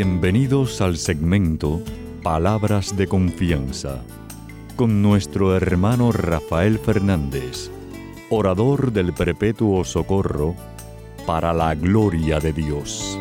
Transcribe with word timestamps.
Bienvenidos 0.00 0.80
al 0.80 0.96
segmento 0.96 1.82
Palabras 2.22 2.96
de 2.96 3.08
Confianza 3.08 4.04
con 4.76 5.02
nuestro 5.02 5.56
hermano 5.56 6.12
Rafael 6.12 6.78
Fernández, 6.78 7.68
orador 8.30 8.92
del 8.92 9.12
Perpetuo 9.12 9.82
Socorro, 9.82 10.54
para 11.26 11.52
la 11.52 11.74
gloria 11.74 12.38
de 12.38 12.52
Dios. 12.52 13.18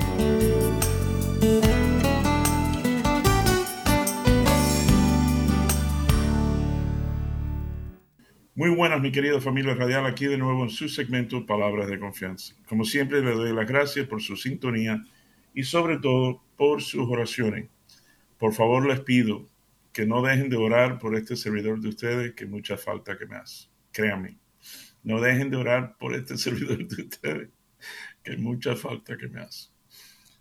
Muy 8.53 8.69
buenas, 8.69 9.01
mi 9.01 9.11
querida 9.11 9.41
familia 9.41 9.73
radial, 9.73 10.05
aquí 10.05 10.27
de 10.27 10.37
nuevo 10.37 10.65
en 10.65 10.69
su 10.69 10.87
segmento 10.87 11.43
Palabras 11.43 11.87
de 11.87 11.97
Confianza. 11.97 12.53
Como 12.69 12.85
siempre, 12.85 13.21
le 13.21 13.31
doy 13.31 13.51
las 13.51 13.67
gracias 13.67 14.05
por 14.05 14.21
su 14.21 14.35
sintonía 14.35 15.03
y 15.57 15.63
sobre 15.63 15.97
todo 15.97 16.43
por 16.55 16.83
sus 16.83 17.09
oraciones. 17.09 17.67
Por 18.37 18.53
favor, 18.53 18.87
les 18.87 18.99
pido 18.99 19.49
que 19.91 20.05
no 20.05 20.21
dejen 20.21 20.49
de 20.49 20.55
orar 20.55 20.99
por 20.99 21.15
este 21.15 21.35
servidor 21.35 21.81
de 21.81 21.89
ustedes, 21.89 22.35
que 22.35 22.45
mucha 22.45 22.77
falta 22.77 23.17
que 23.17 23.25
me 23.25 23.37
hace. 23.37 23.69
Créanme, 23.91 24.37
no 25.01 25.19
dejen 25.19 25.49
de 25.49 25.57
orar 25.57 25.97
por 25.97 26.13
este 26.13 26.37
servidor 26.37 26.87
de 26.87 27.01
ustedes, 27.01 27.49
que 28.23 28.37
mucha 28.37 28.75
falta 28.75 29.17
que 29.17 29.29
me 29.29 29.41
hace. 29.41 29.69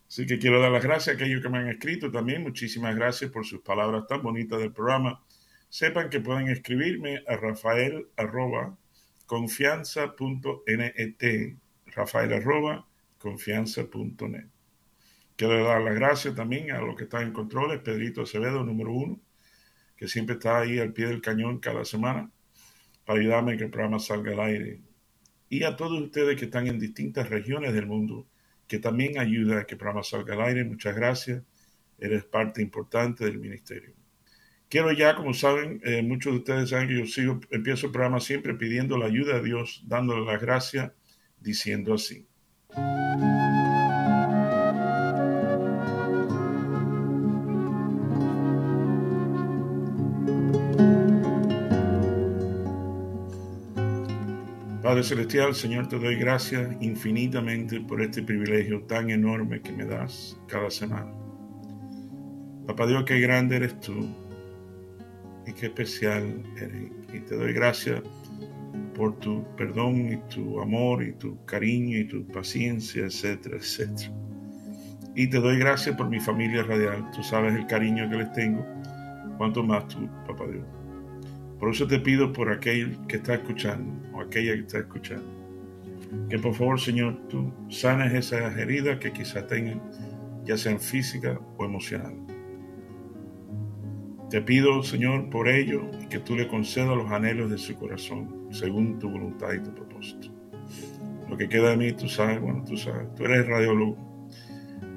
Así 0.06 0.26
que 0.26 0.38
quiero 0.38 0.60
dar 0.60 0.70
las 0.70 0.84
gracias 0.84 1.14
a 1.14 1.16
aquellos 1.16 1.40
que 1.40 1.48
me 1.48 1.60
han 1.60 1.68
escrito 1.68 2.10
también. 2.10 2.42
Muchísimas 2.42 2.94
gracias 2.94 3.30
por 3.30 3.46
sus 3.46 3.62
palabras 3.62 4.06
tan 4.06 4.22
bonitas 4.22 4.58
del 4.58 4.74
programa 4.74 5.24
sepan 5.70 6.10
que 6.10 6.20
pueden 6.20 6.48
escribirme 6.48 7.22
a 7.26 7.36
rafael 7.36 8.06
arroba 8.18 8.76
confianza.net, 9.24 11.56
rafael 11.86 12.32
arroba 12.34 12.86
confianza.net. 13.18 14.55
Quiero 15.36 15.64
dar 15.64 15.82
las 15.82 15.94
gracias 15.94 16.34
también 16.34 16.70
a 16.70 16.80
los 16.80 16.96
que 16.96 17.04
están 17.04 17.24
en 17.24 17.32
controles, 17.32 17.80
Pedrito 17.80 18.22
Acevedo, 18.22 18.64
número 18.64 18.92
uno, 18.92 19.20
que 19.96 20.08
siempre 20.08 20.36
está 20.36 20.60
ahí 20.60 20.78
al 20.78 20.94
pie 20.94 21.06
del 21.06 21.20
cañón 21.20 21.58
cada 21.58 21.84
semana 21.84 22.30
para 23.04 23.20
ayudarme 23.20 23.52
a 23.52 23.56
que 23.58 23.64
el 23.64 23.70
programa 23.70 23.98
salga 23.98 24.32
al 24.32 24.40
aire. 24.40 24.80
Y 25.48 25.62
a 25.62 25.76
todos 25.76 26.00
ustedes 26.00 26.38
que 26.38 26.46
están 26.46 26.66
en 26.66 26.78
distintas 26.78 27.28
regiones 27.28 27.74
del 27.74 27.86
mundo, 27.86 28.26
que 28.66 28.78
también 28.78 29.18
ayuda 29.18 29.60
a 29.60 29.64
que 29.64 29.74
el 29.74 29.78
programa 29.78 30.02
salga 30.02 30.34
al 30.34 30.42
aire. 30.42 30.64
Muchas 30.64 30.96
gracias. 30.96 31.42
Eres 31.98 32.24
parte 32.24 32.62
importante 32.62 33.24
del 33.24 33.38
ministerio. 33.38 33.94
Quiero 34.68 34.90
ya, 34.92 35.14
como 35.14 35.32
saben, 35.34 35.80
eh, 35.84 36.02
muchos 36.02 36.32
de 36.32 36.38
ustedes 36.38 36.70
saben 36.70 36.88
que 36.88 36.98
yo 36.98 37.06
sigo, 37.06 37.40
empiezo 37.50 37.86
el 37.86 37.92
programa 37.92 38.20
siempre 38.20 38.54
pidiendo 38.54 38.98
la 38.98 39.06
ayuda 39.06 39.36
de 39.36 39.44
Dios, 39.44 39.84
dándole 39.86 40.26
las 40.26 40.40
gracias, 40.40 40.90
diciendo 41.40 41.94
así. 41.94 42.26
Padre 54.86 55.02
Celestial, 55.02 55.52
Señor, 55.52 55.88
te 55.88 55.98
doy 55.98 56.14
gracias 56.14 56.76
infinitamente 56.80 57.80
por 57.80 58.00
este 58.00 58.22
privilegio 58.22 58.82
tan 58.82 59.10
enorme 59.10 59.60
que 59.60 59.72
me 59.72 59.84
das 59.84 60.40
cada 60.46 60.70
semana. 60.70 61.12
Papá 62.68 62.86
Dios, 62.86 63.02
qué 63.04 63.18
grande 63.18 63.56
eres 63.56 63.80
tú 63.80 64.08
y 65.44 65.52
qué 65.54 65.66
especial 65.66 66.40
eres. 66.56 66.92
Y 67.12 67.18
te 67.18 67.34
doy 67.34 67.52
gracias 67.52 68.00
por 68.94 69.18
tu 69.18 69.44
perdón 69.56 70.12
y 70.12 70.16
tu 70.32 70.60
amor 70.60 71.02
y 71.02 71.14
tu 71.14 71.44
cariño 71.46 71.98
y 71.98 72.06
tu 72.06 72.24
paciencia, 72.28 73.06
etcétera, 73.06 73.56
etcétera. 73.56 74.12
Y 75.16 75.28
te 75.28 75.40
doy 75.40 75.58
gracias 75.58 75.96
por 75.96 76.08
mi 76.08 76.20
familia 76.20 76.62
radial. 76.62 77.10
Tú 77.10 77.24
sabes 77.24 77.56
el 77.56 77.66
cariño 77.66 78.08
que 78.08 78.18
les 78.18 78.32
tengo. 78.34 78.64
Cuanto 79.36 79.64
más 79.64 79.88
tú, 79.88 80.08
papá 80.28 80.44
Dios. 80.46 80.75
Por 81.58 81.70
eso 81.70 81.86
te 81.86 81.98
pido 82.00 82.32
por 82.32 82.50
aquel 82.50 82.98
que 83.08 83.16
está 83.16 83.34
escuchando 83.34 83.92
o 84.14 84.20
aquella 84.20 84.54
que 84.54 84.60
está 84.60 84.78
escuchando. 84.78 85.24
Que 86.28 86.38
por 86.38 86.54
favor, 86.54 86.80
Señor, 86.80 87.18
tú 87.28 87.52
sanes 87.68 88.12
esas 88.12 88.56
heridas 88.58 88.98
que 88.98 89.12
quizás 89.12 89.46
tengan, 89.46 89.80
ya 90.44 90.56
sean 90.56 90.78
físicas 90.78 91.38
o 91.56 91.64
emocionales. 91.64 92.18
Te 94.30 94.42
pido, 94.42 94.82
Señor, 94.82 95.30
por 95.30 95.48
ello 95.48 95.88
que 96.10 96.18
tú 96.18 96.34
le 96.34 96.48
concedas 96.48 96.96
los 96.96 97.10
anhelos 97.10 97.50
de 97.50 97.58
su 97.58 97.74
corazón, 97.76 98.48
según 98.50 98.98
tu 98.98 99.08
voluntad 99.08 99.52
y 99.52 99.62
tu 99.62 99.72
propósito. 99.74 100.28
Lo 101.28 101.36
que 101.36 101.48
queda 101.48 101.70
de 101.70 101.76
mí, 101.76 101.92
tú 101.92 102.08
sabes, 102.08 102.40
bueno, 102.40 102.64
tú 102.64 102.76
sabes, 102.76 103.14
tú 103.14 103.24
eres 103.24 103.46
radiólogo, 103.46 103.96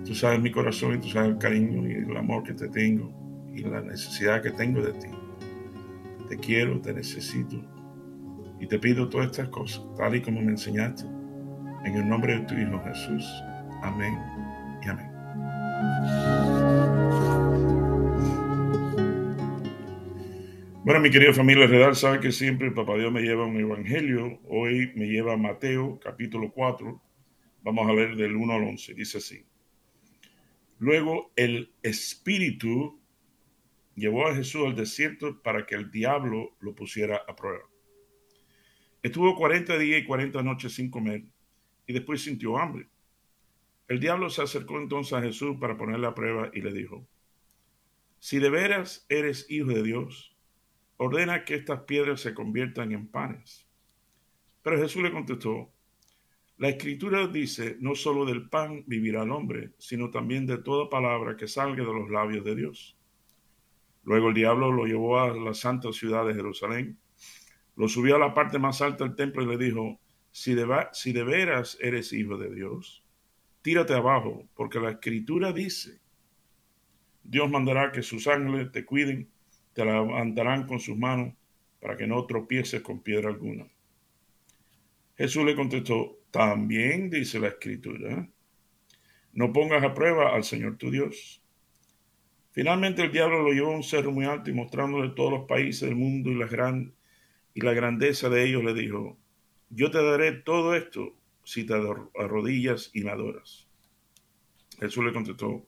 tú 0.04 0.14
sabes 0.16 0.42
mi 0.42 0.52
corazón 0.52 0.96
y 0.96 0.98
tú 1.00 1.10
sabes 1.10 1.32
el 1.32 1.38
cariño 1.38 1.88
y 1.88 1.94
el 2.10 2.18
amor 2.18 2.44
que 2.44 2.54
te 2.54 2.68
tengo 2.70 3.12
y 3.54 3.62
la 3.62 3.82
necesidad 3.82 4.42
que 4.42 4.52
tengo 4.52 4.82
de 4.82 4.94
ti. 4.94 5.08
Te 6.30 6.38
quiero, 6.38 6.80
te 6.80 6.94
necesito 6.94 7.60
y 8.60 8.68
te 8.68 8.78
pido 8.78 9.10
todas 9.10 9.28
estas 9.32 9.50
cosas, 9.50 9.84
tal 9.98 10.16
y 10.16 10.22
como 10.22 10.42
me 10.42 10.52
enseñaste, 10.52 11.04
en 11.86 11.96
el 11.96 12.08
nombre 12.08 12.38
de 12.38 12.46
tu 12.46 12.54
Hijo 12.54 12.80
Jesús. 12.84 13.26
Amén 13.82 14.16
y 14.86 14.90
amén. 14.90 15.10
Bueno, 20.84 21.02
mi 21.02 21.10
querida 21.10 21.34
familia 21.34 21.66
Redal, 21.66 21.96
sabe 21.96 22.20
que 22.20 22.32
siempre 22.32 22.68
el 22.68 22.76
Papá 22.76 22.96
Dios 22.96 23.12
me 23.12 23.22
lleva 23.22 23.48
un 23.48 23.60
evangelio. 23.60 24.40
Hoy 24.50 24.92
me 24.96 25.08
lleva 25.08 25.36
Mateo, 25.36 26.00
capítulo 26.00 26.52
4. 26.52 27.02
Vamos 27.64 27.90
a 27.90 27.94
leer 27.94 28.16
del 28.16 28.36
1 28.36 28.54
al 28.54 28.64
11. 28.66 28.94
Dice 28.94 29.18
así. 29.18 29.46
Luego 30.78 31.32
el 31.36 31.74
Espíritu 31.82 32.99
llevó 34.00 34.28
a 34.28 34.36
Jesús 34.36 34.66
al 34.66 34.76
desierto 34.76 35.42
para 35.42 35.66
que 35.66 35.76
el 35.76 35.92
diablo 35.92 36.56
lo 36.60 36.74
pusiera 36.74 37.18
a 37.28 37.36
prueba. 37.36 37.64
Estuvo 39.02 39.36
40 39.36 39.78
días 39.78 40.02
y 40.02 40.06
40 40.06 40.42
noches 40.44 40.74
sin 40.74 40.90
comer 40.90 41.24
y 41.86 41.94
después 41.94 42.22
sintió 42.22 42.58
hambre. 42.58 42.88
El 43.88 44.00
diablo 44.00 44.30
se 44.30 44.42
acercó 44.42 44.80
entonces 44.80 45.14
a 45.14 45.22
Jesús 45.22 45.58
para 45.60 45.78
ponerle 45.78 46.08
a 46.08 46.14
prueba 46.14 46.52
y 46.54 46.62
le 46.62 46.72
dijo, 46.72 47.08
si 48.20 48.40
de 48.40 48.50
veras 48.50 49.06
eres 49.10 49.50
hijo 49.50 49.68
de 49.68 49.82
Dios, 49.82 50.36
ordena 50.98 51.46
que 51.46 51.56
estas 51.56 51.82
piedras 51.82 52.20
se 52.20 52.34
conviertan 52.34 52.92
en 52.92 53.08
panes. 53.08 53.66
Pero 54.62 54.78
Jesús 54.78 55.02
le 55.02 55.12
contestó, 55.12 55.72
la 56.58 56.68
escritura 56.68 57.26
dice, 57.28 57.78
no 57.80 57.96
solo 57.96 58.26
del 58.26 58.50
pan 58.50 58.84
vivirá 58.86 59.24
el 59.24 59.32
hombre, 59.32 59.72
sino 59.78 60.10
también 60.12 60.46
de 60.46 60.58
toda 60.58 60.90
palabra 60.90 61.38
que 61.38 61.48
salga 61.48 61.86
de 61.86 61.94
los 61.94 62.10
labios 62.10 62.44
de 62.44 62.56
Dios. 62.56 62.99
Luego 64.10 64.30
el 64.30 64.34
diablo 64.34 64.72
lo 64.72 64.86
llevó 64.88 65.20
a 65.20 65.38
la 65.38 65.54
santa 65.54 65.94
ciudad 65.94 66.26
de 66.26 66.34
Jerusalén, 66.34 66.98
lo 67.76 67.88
subió 67.88 68.16
a 68.16 68.20
la 68.20 68.34
parte 68.34 68.58
más 68.58 68.82
alta 68.82 69.04
del 69.04 69.14
templo 69.14 69.44
y 69.44 69.46
le 69.46 69.64
dijo, 69.64 70.00
si 70.32 70.56
de, 70.56 70.66
si 70.94 71.14
de 71.14 71.24
veras 71.24 71.78
eres 71.80 72.12
hijo 72.12 72.36
de 72.36 72.52
Dios, 72.52 73.04
tírate 73.62 73.94
abajo, 73.94 74.50
porque 74.56 74.80
la 74.80 74.90
escritura 74.90 75.54
dice, 75.54 76.00
Dios 77.24 77.52
mandará 77.52 77.92
que 77.92 78.02
sus 78.02 78.26
ángeles 78.26 78.72
te 78.72 78.84
cuiden 78.84 79.30
te 79.74 79.86
levantarán 79.86 80.66
con 80.66 80.80
sus 80.80 80.98
manos 80.98 81.36
para 81.80 81.96
que 81.96 82.08
no 82.08 82.26
tropieces 82.26 82.82
con 82.82 83.04
piedra 83.04 83.30
alguna. 83.30 83.68
Jesús 85.18 85.46
le 85.46 85.56
contestó, 85.56 86.18
también 86.32 87.12
dice 87.12 87.40
la 87.40 87.50
escritura, 87.50 88.28
no 89.34 89.54
pongas 89.54 89.84
a 89.84 89.94
prueba 89.94 90.34
al 90.34 90.44
Señor 90.44 90.78
tu 90.78 90.90
Dios. 90.90 91.44
Finalmente 92.60 93.04
el 93.04 93.12
diablo 93.14 93.42
lo 93.42 93.54
llevó 93.54 93.72
a 93.72 93.78
un 93.78 93.84
cerro 93.84 94.12
muy 94.12 94.26
alto 94.26 94.50
y 94.50 94.54
mostrándole 94.54 95.14
todos 95.16 95.32
los 95.32 95.48
países 95.48 95.88
del 95.88 95.96
mundo 95.96 96.30
y 96.30 96.36
la, 96.36 97.74
grandeza 97.74 98.28
de 98.28 98.44
ellos 98.44 98.66
le 98.66 98.74
dijo, 98.74 99.18
yo 99.70 99.90
te 99.92 100.04
daré 100.04 100.34
todo 100.34 100.76
esto 100.76 101.16
si 101.46 101.66
te 101.66 101.74
arrodillas 101.74 102.92
y 102.94 103.06
me 103.06 103.12
adoras. 103.12 103.66
Jesús 104.78 105.06
le 105.06 105.14
contestó, 105.14 105.66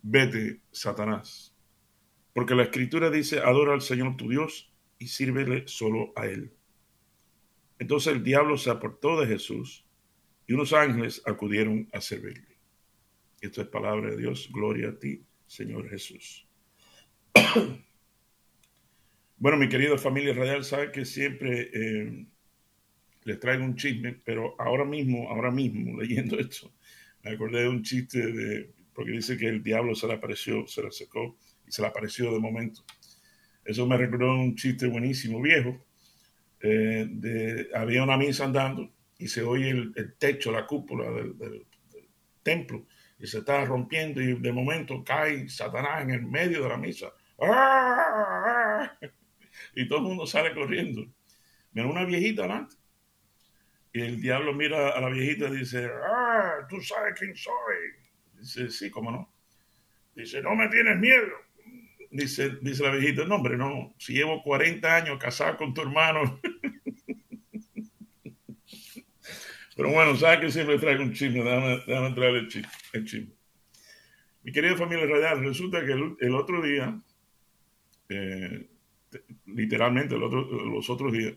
vete, 0.00 0.62
Satanás 0.72 1.54
porque 2.32 2.54
la 2.54 2.62
escritura 2.62 3.10
dice, 3.10 3.40
adora 3.40 3.74
al 3.74 3.82
Señor 3.82 4.16
tu 4.16 4.30
Dios 4.30 4.72
y 4.98 5.08
sírvele 5.08 5.68
solo 5.68 6.14
a 6.16 6.24
Él. 6.24 6.54
Entonces 7.78 8.14
el 8.14 8.24
diablo 8.24 8.56
se 8.56 8.70
apartó 8.70 9.20
de 9.20 9.26
Jesús 9.26 9.84
y 10.46 10.54
unos 10.54 10.72
ángeles 10.72 11.20
acudieron 11.26 11.90
a 11.92 12.00
servirle. 12.00 12.56
Esto 13.42 13.60
es 13.60 13.68
palabra 13.68 14.08
de 14.08 14.16
Dios. 14.16 14.48
Gloria 14.50 14.88
a 14.88 14.98
ti, 14.98 15.22
Señor 15.50 15.90
Jesús. 15.90 16.46
bueno, 19.36 19.58
mi 19.58 19.68
querida 19.68 19.98
familia 19.98 20.32
radial, 20.32 20.62
sabe 20.62 20.92
que 20.92 21.04
siempre 21.04 21.68
eh, 21.74 22.24
les 23.24 23.40
traigo 23.40 23.64
un 23.64 23.74
chisme, 23.74 24.20
pero 24.24 24.54
ahora 24.60 24.84
mismo, 24.84 25.28
ahora 25.28 25.50
mismo, 25.50 25.96
leyendo 26.00 26.38
esto, 26.38 26.72
me 27.24 27.32
acordé 27.32 27.62
de 27.62 27.68
un 27.68 27.82
chiste 27.82 28.32
de, 28.32 28.70
porque 28.94 29.10
dice 29.10 29.36
que 29.36 29.48
el 29.48 29.60
diablo 29.60 29.96
se 29.96 30.06
le 30.06 30.14
apareció, 30.14 30.68
se 30.68 30.84
le 30.84 30.92
secó 30.92 31.36
se 31.66 31.82
le 31.82 31.88
apareció 31.88 32.32
de 32.32 32.38
momento. 32.38 32.84
Eso 33.64 33.86
me 33.86 33.96
recordó 33.96 34.34
un 34.34 34.54
chiste 34.54 34.86
buenísimo, 34.86 35.40
viejo. 35.40 35.84
Eh, 36.60 37.68
había 37.74 38.04
una 38.04 38.16
misa 38.16 38.44
andando 38.44 38.92
y 39.18 39.28
se 39.28 39.42
oye 39.42 39.70
el, 39.70 40.14
techo, 40.18 40.52
la 40.52 40.66
cúpula 40.66 41.10
del, 41.10 41.66
templo, 42.42 42.86
y 43.20 43.26
se 43.26 43.38
está 43.38 43.64
rompiendo 43.66 44.20
y 44.20 44.34
de 44.40 44.52
momento 44.52 45.04
cae 45.04 45.48
Satanás 45.48 46.02
en 46.02 46.10
el 46.10 46.22
medio 46.22 46.62
de 46.62 46.68
la 46.68 46.76
misa. 46.76 47.12
¡Ah! 47.40 48.96
Y 49.74 49.86
todo 49.86 49.98
el 49.98 50.04
mundo 50.04 50.26
sale 50.26 50.54
corriendo. 50.54 51.04
Mira 51.72 51.86
una 51.86 52.04
viejita 52.04 52.42
adelante. 52.42 52.76
Y 53.92 54.00
el 54.00 54.20
diablo 54.20 54.54
mira 54.54 54.90
a 54.90 55.00
la 55.00 55.10
viejita 55.10 55.48
y 55.48 55.58
dice, 55.58 55.88
ah, 56.02 56.66
tú 56.68 56.80
sabes 56.80 57.18
quién 57.18 57.36
soy. 57.36 57.52
Dice, 58.38 58.70
sí, 58.70 58.90
cómo 58.90 59.10
no. 59.10 59.32
Dice, 60.14 60.40
no 60.40 60.54
me 60.56 60.68
tienes 60.68 60.98
miedo. 60.98 61.28
Dice, 62.10 62.58
dice 62.62 62.82
la 62.82 62.92
viejita, 62.92 63.24
no, 63.26 63.36
hombre, 63.36 63.56
no. 63.56 63.94
Si 63.98 64.14
llevo 64.14 64.42
40 64.42 64.96
años 64.96 65.18
casado 65.18 65.56
con 65.56 65.74
tu 65.74 65.82
hermano. 65.82 66.40
Pero 69.80 69.94
bueno, 69.94 70.14
sabes 70.14 70.40
que 70.40 70.50
siempre 70.50 70.78
traigo 70.78 71.02
un 71.02 71.14
chisme. 71.14 71.42
Déjame, 71.42 71.82
déjame 71.86 72.14
traer 72.14 72.34
el 72.34 72.48
chisme, 72.48 73.32
Mi 74.42 74.52
querida 74.52 74.76
familia 74.76 75.06
radial, 75.06 75.42
resulta 75.42 75.82
que 75.86 75.92
el, 75.92 76.34
otro 76.34 76.60
día, 76.60 77.00
eh, 78.10 78.68
literalmente 79.46 80.18
los 80.18 80.90
otros 80.90 81.14
días, 81.14 81.32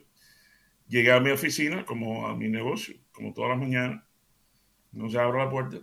llegué 0.88 1.10
a 1.12 1.20
mi 1.20 1.30
oficina, 1.30 1.86
como 1.86 2.26
a 2.26 2.36
mi 2.36 2.48
negocio, 2.48 2.94
como 3.12 3.32
todas 3.32 3.52
las 3.52 3.60
mañanas. 3.60 4.04
No 4.92 5.08
se 5.08 5.18
abro 5.18 5.38
la 5.38 5.48
puerta 5.48 5.78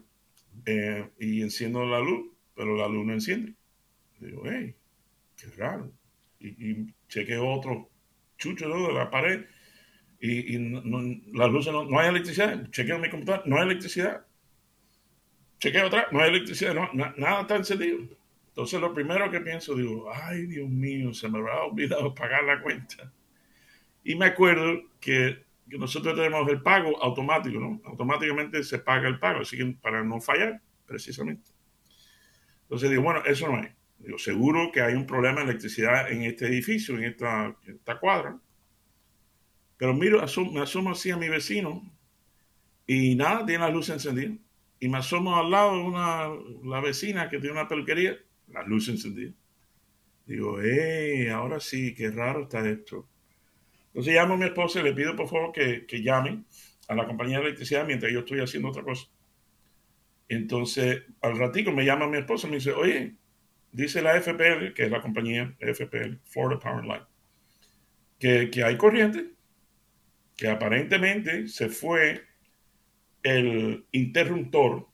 eh, 0.68 1.10
y 1.18 1.42
enciendo 1.42 1.84
la 1.84 2.00
luz, 2.00 2.30
pero 2.54 2.78
la 2.78 2.88
luz 2.88 3.08
no 3.08 3.14
enciende. 3.14 3.56
digo, 4.20 4.44
hey, 4.46 4.76
qué 5.36 5.48
raro. 5.58 5.92
Y, 6.40 6.50
y 6.50 6.94
chequeo 7.08 7.44
otro 7.44 7.90
chucho 8.38 8.70
de 8.70 8.94
la 8.94 9.10
pared 9.10 9.46
y, 10.22 10.60
las 11.34 11.52
luces 11.52 11.74
no, 11.74 12.00
hay 12.00 12.10
electricidad. 12.10 12.70
Chequeo 12.70 13.00
mi 13.00 13.10
computadora, 13.10 13.44
no 13.46 13.58
hay 13.58 13.64
electricidad. 13.64 14.26
Chequeo 15.60 15.88
otra, 15.88 16.08
no 16.12 16.22
hay 16.22 16.30
electricidad, 16.30 16.76
nada 16.94 17.42
está 17.42 17.56
encendido. 17.56 18.00
Entonces 18.50 18.80
lo 18.82 18.94
primero 18.94 19.32
que 19.32 19.40
pienso, 19.42 19.76
digo, 19.76 20.12
ay 20.14 20.46
Dios 20.46 20.70
mío, 20.70 21.14
se 21.14 21.30
me 21.30 21.40
habrá 21.40 21.64
olvidado 21.64 22.14
pagar 22.16 22.44
la 22.44 22.62
cuenta. 22.62 23.12
Y 24.04 24.16
me 24.16 24.26
acuerdo 24.26 24.82
que, 25.00 25.44
que 25.70 25.78
nosotros 25.78 26.16
tenemos 26.16 26.48
el 26.50 26.62
pago 26.62 27.02
automático, 27.02 27.60
¿no? 27.60 27.82
Automáticamente 27.86 28.64
se 28.64 28.80
paga 28.80 29.08
el 29.08 29.20
pago, 29.20 29.42
así 29.42 29.58
que 29.58 29.66
para 29.82 30.04
no 30.04 30.20
fallar, 30.20 30.62
precisamente. 30.86 31.52
Entonces 32.64 32.90
digo, 32.90 33.04
bueno, 33.04 33.24
eso 33.26 33.48
no 33.48 33.62
es. 33.62 33.72
Digo, 34.00 34.18
seguro 34.18 34.72
que 34.72 34.82
hay 34.82 34.96
un 34.96 35.06
problema 35.06 35.42
de 35.42 35.52
electricidad 35.52 36.12
en 36.12 36.24
este 36.24 36.48
edificio, 36.48 36.98
en 36.98 37.06
esta, 37.06 37.56
en 37.66 37.76
esta 37.76 38.00
cuadra. 38.00 38.38
Pero 39.82 39.96
miro, 39.96 40.24
me 40.54 40.62
asomo 40.62 40.92
así 40.92 41.10
a 41.10 41.18
mi 41.18 41.28
vecino 41.28 41.82
y 42.86 43.16
nada, 43.16 43.44
tiene 43.48 43.64
la 43.64 43.72
luz 43.72 43.90
encendida. 43.90 44.32
Y 44.80 44.88
me 44.88 45.00
asomo 45.00 45.36
al 45.38 45.50
lado 45.50 45.76
de 45.76 45.82
una, 45.82 46.30
la 46.64 46.82
vecina 46.82 47.28
que 47.32 47.40
tiene 47.40 47.54
una 47.54 47.68
peluquería, 47.68 48.16
la 48.50 48.62
luz 48.62 48.90
encendida. 48.90 49.32
Digo, 50.28 50.62
eh, 50.62 51.32
ahora 51.32 51.60
sí, 51.60 51.96
qué 51.96 52.12
raro 52.12 52.44
está 52.44 52.60
esto. 52.70 53.08
Entonces 53.88 54.14
llamo 54.14 54.36
a 54.36 54.38
mi 54.38 54.46
esposa 54.46 54.82
y 54.82 54.84
le 54.84 54.94
pido 54.94 55.16
por 55.16 55.28
favor 55.28 55.52
que, 55.52 55.88
que 55.88 56.04
llame 56.04 56.44
a 56.88 56.94
la 56.94 57.08
compañía 57.08 57.40
de 57.40 57.46
electricidad 57.46 57.84
mientras 57.84 58.14
yo 58.14 58.20
estoy 58.20 58.40
haciendo 58.40 58.70
otra 58.70 58.84
cosa. 58.84 59.08
Entonces, 60.30 61.06
al 61.22 61.40
ratico 61.40 61.72
me 61.72 61.86
llama 61.86 62.06
mi 62.06 62.20
esposa 62.20 62.46
y 62.46 62.52
me 62.52 62.58
dice, 62.58 62.72
oye, 62.72 63.16
dice 63.72 64.04
la 64.04 64.14
FPL, 64.22 64.76
que 64.76 64.84
es 64.84 64.92
la 64.92 65.02
compañía 65.02 65.56
FPL, 65.60 66.20
Florida 66.26 66.60
Power 66.60 66.84
Line, 66.84 67.06
que, 68.20 68.52
que 68.52 68.64
hay 68.64 68.78
corriente 68.78 69.41
que 70.36 70.50
aparentemente 70.50 71.48
se 71.48 71.70
fue 71.70 72.26
el 73.24 73.86
interruptor, 73.92 74.88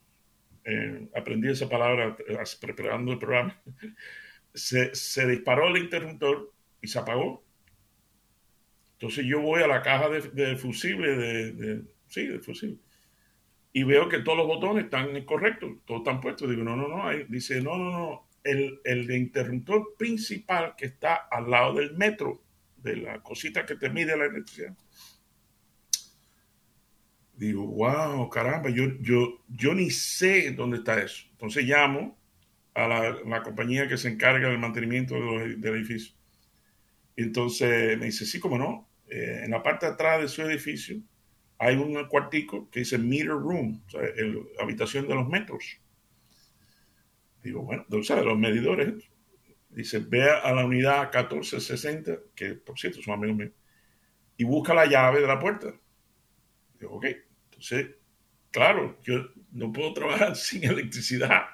eh, 0.65 1.07
aprendí 1.15 1.49
esa 1.49 1.69
palabra 1.69 2.17
eh, 2.27 2.37
preparando 2.59 3.13
el 3.13 3.19
programa, 3.19 3.61
se, 4.53 5.27
disparó 5.27 5.67
el 5.67 5.77
interruptor 5.77 6.51
y 6.81 6.87
se 6.87 6.99
apagó. 6.99 7.43
Entonces 8.93 9.25
yo 9.25 9.41
voy 9.41 9.61
a 9.61 9.67
la 9.67 9.81
caja 9.81 10.09
de, 10.09 10.57
fusible, 10.57 11.15
de, 11.15 11.83
sí, 12.07 12.25
de 12.25 12.39
fusible, 12.39 12.79
y 13.71 13.83
veo 13.83 14.09
que 14.09 14.19
todos 14.19 14.39
los 14.39 14.47
botones 14.47 14.85
están 14.85 15.23
correctos, 15.23 15.71
todos 15.85 16.01
están 16.01 16.19
puestos. 16.19 16.49
Digo, 16.49 16.63
no, 16.63 16.75
no, 16.75 16.87
no, 16.87 17.11
dice, 17.29 17.61
no, 17.61 17.77
no, 17.77 17.91
no, 17.91 18.27
el, 18.43 18.79
el 18.83 19.11
interruptor 19.11 19.95
principal 19.97 20.73
que 20.75 20.87
está 20.87 21.27
al 21.29 21.51
lado 21.51 21.75
del 21.75 21.95
metro, 21.95 22.41
de 22.77 22.97
la 22.97 23.21
cosita 23.21 23.65
que 23.65 23.75
te 23.75 23.89
mide 23.89 24.17
la 24.17 24.25
electricidad, 24.25 24.75
Digo, 27.37 27.67
wow, 27.67 28.27
caramba, 28.29 28.69
yo, 28.71 28.85
yo, 28.99 29.43
yo 29.47 29.75
ni 29.75 29.91
sé 29.91 30.51
dónde 30.51 30.77
está 30.77 30.99
eso. 30.99 31.25
Entonces 31.31 31.65
llamo 31.65 32.17
a 32.73 32.87
la, 32.87 33.43
compañía 33.43 33.87
que 33.87 33.97
se 33.97 34.09
encarga 34.09 34.49
del 34.49 34.57
mantenimiento 34.57 35.13
del, 35.15 35.63
edificio. 35.63 36.15
Entonces 37.15 37.97
me 37.99 38.05
dice, 38.05 38.25
sí, 38.25 38.39
cómo 38.39 38.57
no. 38.57 38.89
Eh, 39.07 39.41
en 39.45 39.51
la 39.51 39.61
parte 39.61 39.85
de 39.85 39.93
atrás 39.93 40.21
de 40.21 40.27
su 40.27 40.41
edificio 40.41 40.99
hay 41.59 41.75
un 41.75 42.03
cuartico 42.07 42.69
que 42.71 42.79
dice 42.79 42.97
meter 42.97 43.29
room, 43.29 43.83
o 43.85 43.89
sea, 43.89 44.01
la 44.01 44.63
habitación 44.63 45.07
de 45.07 45.15
los 45.15 45.27
metros. 45.29 45.79
Digo, 47.43 47.61
bueno, 47.61 47.85
o 47.89 48.03
sea, 48.03 48.15
de 48.15 48.25
los 48.25 48.37
medidores. 48.37 48.95
Dice, 49.69 49.99
ve 49.99 50.27
a 50.27 50.51
la 50.53 50.65
unidad 50.65 51.13
1460, 51.13 52.17
que 52.33 52.55
por 52.55 52.79
cierto 52.79 52.99
son 53.03 53.13
amigos 53.13 53.37
míos, 53.37 53.51
y 54.37 54.43
busca 54.43 54.73
la 54.73 54.87
llave 54.87 55.21
de 55.21 55.27
la 55.27 55.39
puerta. 55.39 55.71
Digo, 56.79 56.95
ok. 56.95 57.05
Entonces, 57.57 57.95
claro, 58.51 58.99
yo 59.03 59.29
no 59.51 59.73
puedo 59.73 59.93
trabajar 59.93 60.35
sin 60.35 60.63
electricidad 60.63 61.47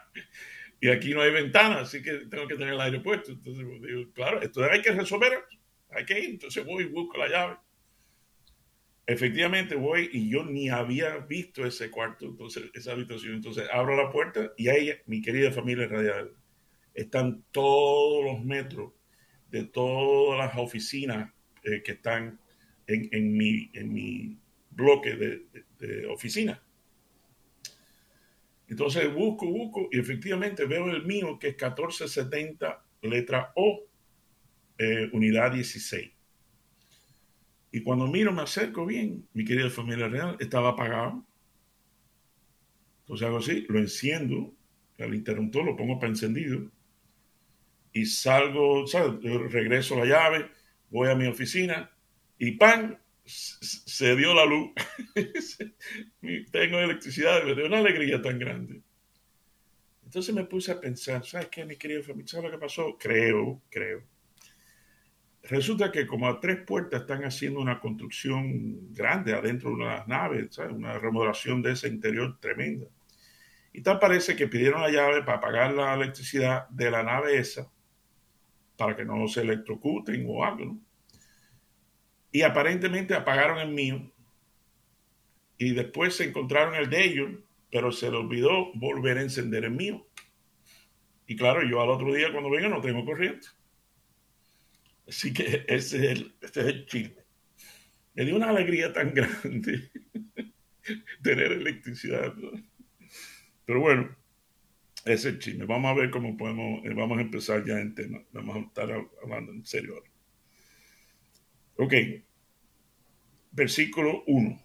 y 0.83 0.89
aquí 0.89 1.13
no 1.13 1.21
hay 1.21 1.31
ventana, 1.31 1.79
así 1.79 2.03
que 2.03 2.11
tengo 2.29 2.45
que 2.45 2.55
tener 2.55 2.73
el 2.73 2.81
aire 2.81 2.99
puesto. 2.99 3.31
Entonces, 3.31 3.65
digo, 3.81 4.11
claro, 4.11 4.41
esto 4.41 4.65
hay 4.69 4.81
que 4.81 4.91
resolver, 4.91 5.45
hay 5.89 6.03
que 6.03 6.19
ir. 6.19 6.29
Entonces 6.31 6.65
voy 6.65 6.83
y 6.83 6.87
busco 6.87 7.17
la 7.17 7.29
llave. 7.29 7.57
Efectivamente 9.05 9.75
voy 9.75 10.09
y 10.11 10.29
yo 10.29 10.43
ni 10.43 10.67
había 10.67 11.19
visto 11.19 11.65
ese 11.65 11.89
cuarto, 11.89 12.25
entonces 12.25 12.69
esa 12.73 12.91
habitación. 12.91 13.35
Entonces 13.35 13.65
abro 13.71 13.95
la 13.95 14.11
puerta 14.11 14.51
y 14.57 14.67
ahí, 14.67 14.91
mi 15.05 15.21
querida 15.21 15.53
familia 15.53 15.87
radial, 15.87 16.33
están 16.93 17.45
todos 17.51 18.25
los 18.25 18.43
metros 18.43 18.91
de 19.51 19.63
todas 19.63 20.37
las 20.37 20.57
oficinas 20.57 21.31
eh, 21.63 21.81
que 21.81 21.93
están 21.93 22.41
en, 22.87 23.07
en, 23.13 23.37
mi, 23.37 23.69
en 23.73 23.93
mi 23.93 24.37
bloque 24.69 25.15
de, 25.15 25.45
oficina. 26.09 26.61
Entonces 28.67 29.13
busco, 29.13 29.45
busco 29.47 29.89
y 29.91 29.99
efectivamente 29.99 30.65
veo 30.65 30.89
el 30.89 31.05
mío 31.05 31.37
que 31.37 31.49
es 31.49 31.53
1470, 31.53 32.83
letra 33.01 33.51
O, 33.55 33.83
eh, 34.77 35.09
unidad 35.13 35.51
16. 35.51 36.11
Y 37.71 37.81
cuando 37.81 38.07
miro, 38.07 38.31
me 38.31 38.43
acerco 38.43 38.85
bien, 38.85 39.27
mi 39.33 39.43
querida 39.45 39.69
familia 39.69 40.07
real, 40.07 40.37
estaba 40.39 40.69
apagado. 40.69 41.25
Entonces 43.01 43.27
hago 43.27 43.37
así, 43.37 43.65
lo 43.67 43.79
enciendo, 43.79 44.53
el 44.97 45.13
interruptor 45.13 45.65
lo 45.65 45.75
pongo 45.75 45.99
para 45.99 46.09
encendido 46.09 46.71
y 47.93 48.05
salgo, 48.07 48.85
regreso 49.49 49.95
la 49.95 50.05
llave, 50.05 50.49
voy 50.89 51.09
a 51.09 51.15
mi 51.15 51.27
oficina 51.27 51.91
y 52.39 52.51
¡pam! 52.51 52.97
Se 53.25 54.15
dio 54.15 54.33
la 54.33 54.45
luz. 54.45 54.71
Tengo 56.51 56.79
electricidad, 56.79 57.43
me 57.43 57.55
dio 57.55 57.65
una 57.65 57.79
alegría 57.79 58.21
tan 58.21 58.39
grande. 58.39 58.81
Entonces 60.03 60.35
me 60.35 60.43
puse 60.43 60.71
a 60.71 60.79
pensar, 60.79 61.25
¿sabes 61.25 61.47
qué, 61.47 61.65
mi 61.65 61.75
querido 61.75 62.03
familia? 62.03 62.27
¿Sabes 62.27 62.45
lo 62.45 62.51
que 62.51 62.61
pasó? 62.61 62.97
Creo, 62.99 63.61
creo. 63.69 64.03
Resulta 65.43 65.91
que 65.91 66.07
como 66.07 66.27
a 66.27 66.39
tres 66.39 66.59
puertas 66.65 67.01
están 67.01 67.23
haciendo 67.23 67.59
una 67.59 67.79
construcción 67.79 68.93
grande 68.93 69.33
adentro 69.33 69.69
de 69.69 69.75
una 69.75 70.05
nave, 70.05 70.47
¿sabes? 70.51 70.71
una 70.71 70.97
remodelación 70.99 71.61
de 71.61 71.71
ese 71.71 71.87
interior 71.87 72.39
tremenda. 72.39 72.87
Y 73.73 73.81
tal 73.81 73.99
parece 73.99 74.35
que 74.35 74.47
pidieron 74.47 74.81
la 74.81 74.91
llave 74.91 75.23
para 75.23 75.39
apagar 75.39 75.73
la 75.73 75.95
electricidad 75.95 76.69
de 76.69 76.91
la 76.91 77.03
nave 77.03 77.37
esa, 77.37 77.69
para 78.77 78.95
que 78.95 79.03
no 79.03 79.27
se 79.27 79.41
electrocuten 79.41 80.25
o 80.29 80.45
algo, 80.45 80.65
¿no? 80.65 80.79
Y 82.33 82.41
aparentemente 82.41 83.13
apagaron 83.13 83.59
el 83.59 83.69
mío 83.69 84.11
y 85.57 85.73
después 85.73 86.15
se 86.15 86.25
encontraron 86.25 86.73
el 86.75 86.89
de 86.89 87.05
ellos, 87.05 87.31
pero 87.71 87.91
se 87.91 88.07
les 88.07 88.15
olvidó 88.15 88.73
volver 88.73 89.19
a 89.19 89.21
encender 89.21 89.63
el 89.63 89.71
mío. 89.71 90.05
Y 91.27 91.35
claro, 91.35 91.63
yo 91.63 91.79
al 91.79 91.89
otro 91.89 92.11
día 92.11 92.31
cuando 92.31 92.49
venga 92.49 92.67
no 92.67 92.81
tengo 92.81 93.05
corriente. 93.05 93.47
Así 95.07 95.31
que 95.31 95.63
ese 95.67 95.97
es 95.97 96.19
el, 96.19 96.35
ese 96.41 96.59
es 96.61 96.67
el 96.67 96.85
chisme. 96.87 97.23
Me 98.15 98.25
dio 98.25 98.35
una 98.35 98.49
alegría 98.49 98.91
tan 98.91 99.13
grande 99.13 99.91
tener 101.21 101.51
electricidad. 101.51 102.33
Pero 103.65 103.79
bueno, 103.79 104.15
ese 105.05 105.13
es 105.13 105.25
el 105.25 105.39
chisme. 105.39 105.65
Vamos 105.65 105.91
a 105.91 105.99
ver 105.99 106.09
cómo 106.09 106.35
podemos, 106.35 106.83
eh, 106.83 106.93
vamos 106.95 107.19
a 107.19 107.21
empezar 107.21 107.63
ya 107.63 107.79
en 107.79 107.93
tema. 107.93 108.23
Vamos 108.31 108.55
a 108.55 108.59
estar 108.59 108.89
hablando 109.21 109.51
en 109.51 109.63
serio 109.65 109.93
ahora. 109.93 110.12
Ok, 111.75 111.93
versículo 113.51 114.23
1. 114.27 114.63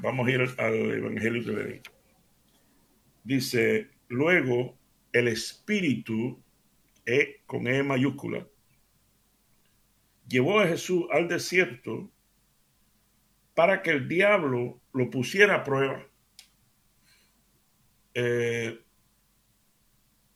Vamos 0.00 0.26
a 0.26 0.30
ir 0.30 0.40
al 0.58 0.74
Evangelio 0.74 1.44
de 1.44 1.54
Levítico. 1.54 1.96
dice, 3.22 3.90
luego 4.08 4.76
el 5.12 5.28
espíritu, 5.28 6.42
e, 7.04 7.42
con 7.46 7.68
E 7.68 7.84
mayúscula, 7.84 8.46
llevó 10.28 10.58
a 10.58 10.66
Jesús 10.66 11.06
al 11.12 11.28
desierto 11.28 12.10
para 13.54 13.80
que 13.80 13.90
el 13.90 14.08
diablo 14.08 14.80
lo 14.92 15.08
pusiera 15.08 15.54
a 15.54 15.64
prueba. 15.64 16.04
Eh, 18.12 18.80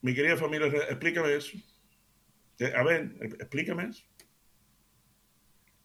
mi 0.00 0.14
querida 0.14 0.36
familia, 0.36 0.68
explícame 0.68 1.34
eso. 1.34 1.58
A 2.76 2.84
ver, 2.84 3.16
explícame 3.40 3.88
eso. 3.90 4.09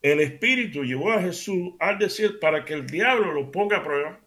El 0.05 0.19
Espíritu 0.19 0.83
llevó 0.83 1.13
a 1.13 1.19
Jesús 1.19 1.74
al 1.79 1.97
desierto 1.97 2.39
para 2.39 2.63
que 2.63 2.75
el 2.75 2.85
diablo 2.85 3.31
lo 3.33 3.51
ponga 3.51 3.77
a 3.77 3.83
prueba. 3.83 4.21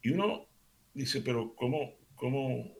Y 0.00 0.10
uno 0.10 0.46
dice, 0.92 1.22
pero 1.22 1.56
¿cómo? 1.56 1.96
cómo? 2.14 2.72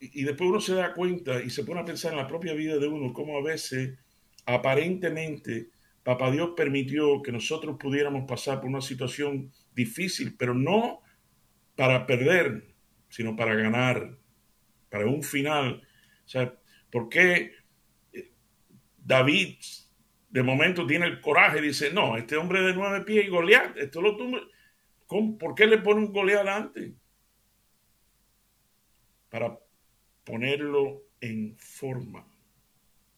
Y, 0.00 0.24
después 0.24 0.50
uno 0.50 0.60
se 0.60 0.74
da 0.74 0.92
cuenta 0.92 1.40
y 1.40 1.50
se 1.50 1.62
pone 1.62 1.82
a 1.82 1.84
pensar 1.84 2.10
en 2.10 2.18
la 2.18 2.26
propia 2.26 2.52
vida 2.54 2.78
de 2.78 2.88
uno, 2.88 3.12
cómo 3.12 3.38
a 3.38 3.42
veces 3.42 3.96
aparentemente 4.44 5.70
Papá 6.02 6.32
Dios 6.32 6.50
permitió 6.56 7.22
que 7.22 7.30
nosotros 7.30 7.76
pudiéramos 7.78 8.26
pasar 8.26 8.60
por 8.60 8.70
una 8.70 8.80
situación 8.80 9.52
difícil, 9.72 10.34
pero 10.36 10.52
no 10.52 11.00
para 11.76 12.08
perder, 12.08 12.74
sino 13.08 13.36
para 13.36 13.54
ganar, 13.54 14.18
para 14.90 15.06
un 15.06 15.22
final. 15.22 15.86
O 16.24 16.28
sea, 16.28 16.58
¿por 16.90 17.08
qué 17.08 17.52
eh, 18.12 18.32
David 18.96 19.58
de 20.28 20.42
momento 20.42 20.86
tiene 20.86 21.06
el 21.06 21.20
coraje 21.20 21.58
y 21.58 21.68
dice, 21.68 21.92
no, 21.92 22.16
este 22.16 22.36
hombre 22.36 22.60
de 22.62 22.74
nueve 22.74 23.02
pies 23.02 23.26
y 23.26 23.28
Goliat, 23.28 23.76
esto 23.76 24.02
lo 24.02 24.16
tumba. 24.16 24.40
¿Por 25.06 25.54
qué 25.54 25.66
le 25.66 25.78
pone 25.78 26.00
un 26.00 26.12
Goliat 26.12 26.40
adelante? 26.40 26.94
Para 29.30 29.58
ponerlo 30.24 31.04
en 31.20 31.56
forma 31.58 32.26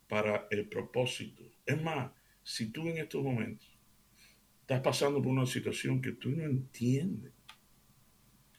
para 0.08 0.48
el 0.50 0.68
propósito. 0.68 1.44
Es 1.64 1.80
más, 1.82 2.10
si 2.42 2.70
tú 2.70 2.88
en 2.88 2.98
estos 2.98 3.22
momentos 3.22 3.68
estás 4.60 4.80
pasando 4.80 5.22
por 5.22 5.32
una 5.32 5.46
situación 5.46 6.00
que 6.00 6.12
tú 6.12 6.30
no 6.30 6.44
entiendes, 6.44 7.32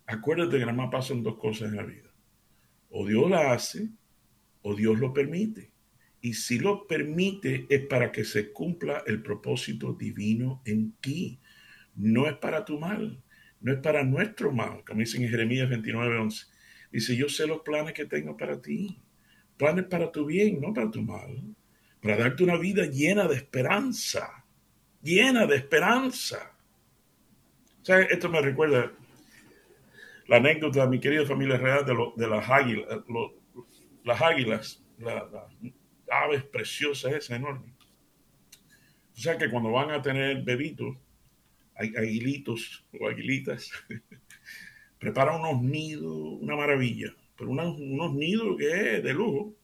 acuérdate 0.05 0.59
que 0.59 0.65
nada 0.65 0.73
más 0.73 0.91
pasan 0.91 1.23
dos 1.23 1.37
cosas 1.37 1.69
en 1.69 1.77
la 1.77 1.83
vida. 1.83 2.09
O 2.89 3.05
Dios 3.05 3.29
la 3.29 3.53
hace 3.53 3.89
o 4.61 4.75
Dios 4.75 4.99
lo 4.99 5.13
permite. 5.13 5.70
Y 6.21 6.35
si 6.35 6.59
lo 6.59 6.87
permite 6.87 7.65
es 7.69 7.85
para 7.87 8.11
que 8.11 8.23
se 8.23 8.51
cumpla 8.51 9.03
el 9.07 9.23
propósito 9.23 9.93
divino 9.93 10.61
en 10.65 10.93
ti. 11.01 11.39
No 11.95 12.27
es 12.27 12.37
para 12.37 12.63
tu 12.63 12.79
mal, 12.79 13.21
no 13.59 13.73
es 13.73 13.79
para 13.79 14.03
nuestro 14.03 14.51
mal, 14.51 14.83
como 14.85 14.99
dicen 14.99 15.23
en 15.23 15.29
Jeremías 15.29 15.69
29, 15.69 16.17
11. 16.17 16.45
Dice, 16.91 17.15
yo 17.15 17.27
sé 17.27 17.47
los 17.47 17.61
planes 17.61 17.93
que 17.93 18.05
tengo 18.05 18.37
para 18.37 18.61
ti. 18.61 18.99
Planes 19.57 19.85
para 19.85 20.11
tu 20.11 20.25
bien, 20.25 20.59
no 20.61 20.73
para 20.73 20.91
tu 20.91 21.01
mal. 21.01 21.55
Para 22.01 22.17
darte 22.17 22.43
una 22.43 22.57
vida 22.57 22.85
llena 22.85 23.27
de 23.27 23.35
esperanza. 23.35 24.45
Llena 25.01 25.47
de 25.47 25.55
esperanza. 25.55 26.55
O 27.87 27.93
esto 27.93 28.29
me 28.29 28.41
recuerda 28.41 28.91
la 30.27 30.37
anécdota 30.37 30.83
de 30.83 30.89
mi 30.89 30.99
querida 30.99 31.25
familia 31.25 31.57
real 31.57 31.85
de, 31.85 31.95
de 32.15 32.27
las 32.27 32.49
águilas. 32.49 32.87
las 34.03 34.21
águilas, 34.21 34.83
aves 36.11 36.43
preciosas 36.43 37.13
esas, 37.13 37.37
enormes. 37.37 37.71
O 39.15 39.19
sea 39.19 39.37
que 39.37 39.49
cuando 39.49 39.71
van 39.71 39.91
a 39.91 40.01
tener 40.01 40.43
bebitos, 40.43 40.97
aguilitos 41.75 42.85
o 42.99 43.07
aguilitas, 43.07 43.71
preparan 44.99 45.41
unos 45.41 45.61
nidos, 45.61 46.37
una 46.41 46.55
maravilla, 46.55 47.13
pero 47.37 47.51
unos, 47.51 48.13
nidos 48.13 48.57
que 48.57 48.97
es 48.97 49.03
de 49.03 49.13
lujo. 49.13 49.55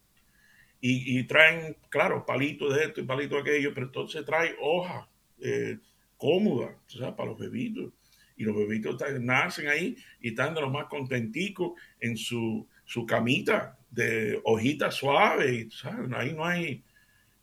Y, 0.79 1.23
traen, 1.23 1.75
claro, 1.89 2.25
palitos 2.25 2.73
de 2.73 2.85
esto 2.85 3.01
y 3.01 3.03
palitos 3.03 3.43
de 3.43 3.51
aquello, 3.51 3.73
pero 3.73 3.87
entonces 3.87 4.23
trae 4.23 4.55
hojas 4.61 5.07
eh, 5.41 5.79
cómodas, 6.17 6.75
sea, 6.85 7.15
para 7.15 7.31
los 7.31 7.39
bebitos. 7.39 7.91
Y 8.37 8.43
los 8.43 8.55
bebitos 8.55 8.97
nacen 9.19 9.67
ahí 9.67 9.97
y 10.21 10.29
están 10.29 10.53
de 10.53 10.61
los 10.61 10.71
más 10.71 10.85
contenticos 10.85 11.73
en 11.99 12.15
su, 12.15 12.67
su 12.85 13.05
camita 13.05 13.76
de 13.89 14.39
hojitas 14.43 14.95
suaves, 14.95 15.83
ahí 16.15 16.33
no 16.33 16.45
hay, 16.45 16.83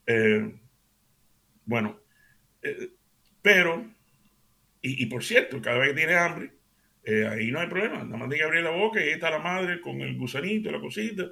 eh, 0.07 0.55
bueno, 1.65 2.01
eh, 2.63 2.91
pero, 3.43 3.91
y, 4.81 5.07
por 5.07 5.25
cierto, 5.25 5.61
cada 5.63 5.79
vez 5.79 5.91
que 5.91 5.97
tiene 5.97 6.15
hambre, 6.15 6.53
eh, 7.05 7.27
ahí 7.27 7.51
no 7.51 7.61
hay 7.61 7.69
problema, 7.69 8.05
nada 8.05 8.17
más 8.17 8.29
tiene 8.29 8.37
que 8.37 8.45
abrir 8.45 8.63
la 8.63 8.71
boca 8.71 9.01
y 9.01 9.05
ahí 9.05 9.13
está 9.13 9.31
la 9.31 9.39
madre 9.39 9.81
con 9.81 10.01
el 10.01 10.17
gusanito, 10.17 10.71
la 10.71 10.81
cosita, 10.81 11.25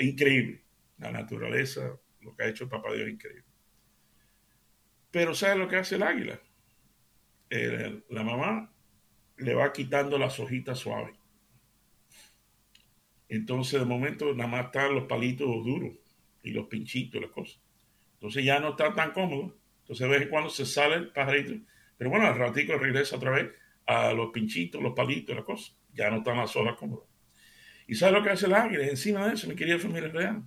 increíble, 0.00 0.62
la 0.98 1.10
naturaleza, 1.10 1.98
lo 2.20 2.36
que 2.36 2.44
ha 2.44 2.48
hecho 2.48 2.64
el 2.64 2.70
papá 2.70 2.92
Dios 2.92 3.08
increíble. 3.08 3.44
Pero 5.10 5.34
¿sabes 5.34 5.58
lo 5.58 5.68
que 5.68 5.76
hace 5.76 5.96
el 5.96 6.02
águila? 6.02 6.40
la 8.08 8.24
mamá 8.24 8.72
le 9.36 9.54
va 9.54 9.74
quitando 9.74 10.16
las 10.16 10.40
hojitas 10.40 10.78
suaves 10.78 11.21
entonces, 13.36 13.80
de 13.80 13.86
momento, 13.86 14.34
nada 14.34 14.48
más 14.48 14.66
están 14.66 14.94
los 14.94 15.04
palitos 15.04 15.46
duros 15.46 15.92
y 16.42 16.50
los 16.50 16.66
pinchitos, 16.66 17.20
las 17.20 17.30
cosas. 17.30 17.60
Entonces 18.14 18.44
ya 18.44 18.60
no 18.60 18.70
está 18.70 18.94
tan 18.94 19.12
cómodo. 19.12 19.56
Entonces, 19.80 20.06
de 20.06 20.12
vez 20.12 20.22
en 20.22 20.28
cuando 20.28 20.50
se 20.50 20.66
sale 20.66 20.96
el 20.96 21.08
pajarito. 21.12 21.54
Pero 21.96 22.10
bueno, 22.10 22.26
al 22.26 22.36
ratico 22.36 22.76
regresa 22.76 23.16
otra 23.16 23.30
vez 23.30 23.50
a 23.86 24.12
los 24.12 24.30
pinchitos, 24.32 24.82
los 24.82 24.92
palitos, 24.92 25.34
las 25.34 25.44
cosas. 25.44 25.74
Ya 25.94 26.10
no 26.10 26.18
están 26.18 26.36
las 26.36 26.54
hojas 26.56 26.76
cómodas. 26.76 27.08
¿Y 27.86 27.94
sabe 27.94 28.12
lo 28.12 28.22
que 28.22 28.30
hace 28.30 28.46
el 28.46 28.54
águila? 28.54 28.86
Encima 28.86 29.26
de 29.26 29.34
eso, 29.34 29.48
mi 29.48 29.56
querida 29.56 29.78
familia 29.78 30.10
real, 30.10 30.42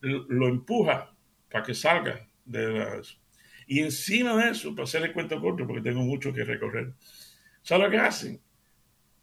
lo 0.00 0.48
empuja 0.48 1.14
para 1.50 1.64
que 1.64 1.74
salga 1.74 2.28
de 2.44 2.70
las... 2.70 3.18
Y 3.66 3.80
encima 3.80 4.36
de 4.36 4.50
eso, 4.50 4.74
para 4.74 4.84
hacerle 4.84 5.12
cuento 5.12 5.40
corto, 5.40 5.66
porque 5.66 5.82
tengo 5.82 6.02
mucho 6.02 6.32
que 6.32 6.44
recorrer, 6.44 6.92
¿sabe 7.62 7.84
lo 7.84 7.90
que 7.90 7.98
hacen? 7.98 8.40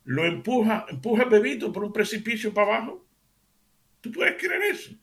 Lo 0.08 0.24
empuja, 0.24 0.86
empuja 0.88 1.24
el 1.24 1.30
bebito 1.30 1.74
por 1.74 1.84
un 1.84 1.92
precipicio 1.92 2.54
para 2.54 2.78
abajo. 2.78 3.06
¿Tú 4.00 4.10
puedes 4.10 4.42
creer 4.42 4.62
eso? 4.72 4.96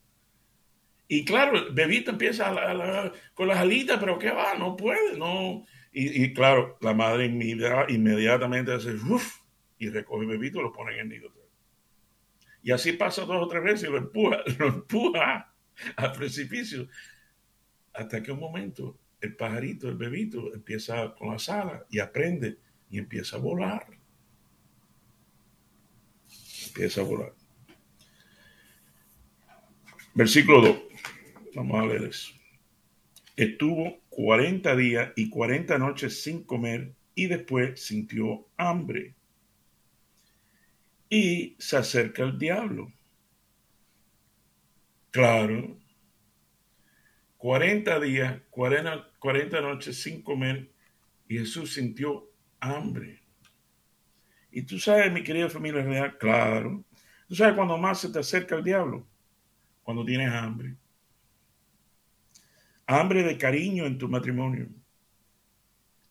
Y 1.06 1.26
claro, 1.26 1.58
el 1.58 1.74
bebito 1.74 2.10
empieza 2.10 2.50
con 3.34 3.48
las 3.48 3.58
alitas, 3.58 3.98
pero 4.00 4.18
¿qué 4.18 4.30
va? 4.30 4.54
No 4.54 4.74
puede, 4.74 5.18
no. 5.18 5.66
Y, 5.92 6.32
claro, 6.32 6.78
la 6.80 6.94
madre 6.94 7.26
inmediatamente 7.26 8.72
hace 8.72 8.94
uff 8.94 9.42
y 9.78 9.90
recoge 9.90 10.22
el 10.24 10.30
bebito 10.30 10.58
y 10.58 10.62
lo 10.62 10.72
pone 10.72 10.94
en 10.94 11.00
el 11.00 11.08
nido. 11.10 11.30
Y 12.62 12.72
así 12.72 12.94
pasa 12.94 13.26
dos 13.26 13.42
o 13.42 13.46
tres 13.46 13.62
veces 13.62 13.90
y 13.90 13.92
lo 13.92 13.98
empuja, 13.98 14.38
lo 14.58 14.68
empuja 14.68 15.54
al 15.96 16.12
precipicio. 16.12 16.88
Hasta 17.92 18.22
que 18.22 18.32
un 18.32 18.40
momento 18.40 18.98
el 19.20 19.36
pajarito, 19.36 19.86
el 19.86 19.96
bebito, 19.96 20.54
empieza 20.54 21.14
con 21.14 21.30
las 21.30 21.46
alas 21.50 21.82
y 21.90 21.98
aprende 21.98 22.56
y 22.88 22.98
empieza 22.98 23.36
a 23.36 23.40
volar 23.40 23.93
empieza 26.74 27.02
a 27.02 27.04
volar. 27.04 27.32
Versículo 30.12 30.60
2. 30.60 30.78
Vamos 31.54 31.80
a 31.80 31.86
leer 31.86 32.02
eso. 32.04 32.32
Estuvo 33.36 34.00
40 34.08 34.74
días 34.74 35.12
y 35.14 35.30
40 35.30 35.78
noches 35.78 36.22
sin 36.22 36.42
comer 36.42 36.94
y 37.14 37.26
después 37.26 37.80
sintió 37.80 38.48
hambre. 38.56 39.14
Y 41.08 41.54
se 41.60 41.76
acerca 41.76 42.24
el 42.24 42.38
diablo. 42.38 42.92
Claro. 45.12 45.78
40 47.38 48.00
días, 48.00 48.40
40, 48.50 49.12
40 49.20 49.60
noches 49.60 50.02
sin 50.02 50.22
comer 50.22 50.72
y 51.28 51.38
Jesús 51.38 51.74
sintió 51.74 52.30
hambre. 52.58 53.23
Y 54.56 54.62
tú 54.62 54.78
sabes, 54.78 55.12
mi 55.12 55.24
querida 55.24 55.50
familia 55.50 55.82
real, 55.82 56.16
claro. 56.16 56.84
Tú 57.26 57.34
sabes 57.34 57.56
cuando 57.56 57.76
más 57.76 58.00
se 58.00 58.08
te 58.08 58.20
acerca 58.20 58.54
el 58.54 58.62
diablo, 58.62 59.04
cuando 59.82 60.04
tienes 60.04 60.30
hambre. 60.32 60.76
Hambre 62.86 63.24
de 63.24 63.36
cariño 63.36 63.84
en 63.84 63.98
tu 63.98 64.08
matrimonio. 64.08 64.68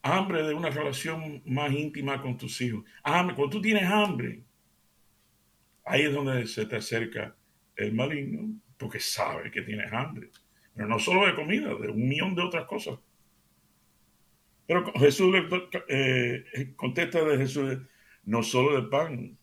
Hambre 0.01 0.43
de 0.43 0.53
una 0.53 0.69
relación 0.69 1.41
más 1.45 1.71
íntima 1.71 2.21
con 2.21 2.37
tus 2.37 2.59
hijos. 2.59 2.83
Hambre, 3.01 3.33
cuando 3.33 3.55
tú 3.55 3.61
tienes 3.61 3.85
hambre, 3.89 4.43
ahí 5.85 6.01
es 6.01 6.13
donde 6.13 6.45
se 6.45 6.65
te 6.65 6.75
acerca 6.75 7.33
el 7.77 7.93
maligno, 7.93 8.59
porque 8.77 8.99
sabe 8.99 9.51
que 9.51 9.61
tienes 9.61 9.93
hambre. 9.93 10.31
Pero 10.75 10.89
no 10.89 10.99
solo 10.99 11.25
de 11.25 11.35
comida, 11.35 11.69
de 11.75 11.87
un 11.87 12.09
millón 12.09 12.35
de 12.35 12.41
otras 12.41 12.65
cosas. 12.65 12.99
Pero 14.67 14.91
Jesús 14.95 15.31
le 15.31 15.47
eh, 15.87 16.73
contesta 16.75 17.23
de 17.23 17.37
Jesús, 17.37 17.77
no 18.23 18.43
solo 18.43 18.81
de 18.81 18.87
pan 18.89 19.37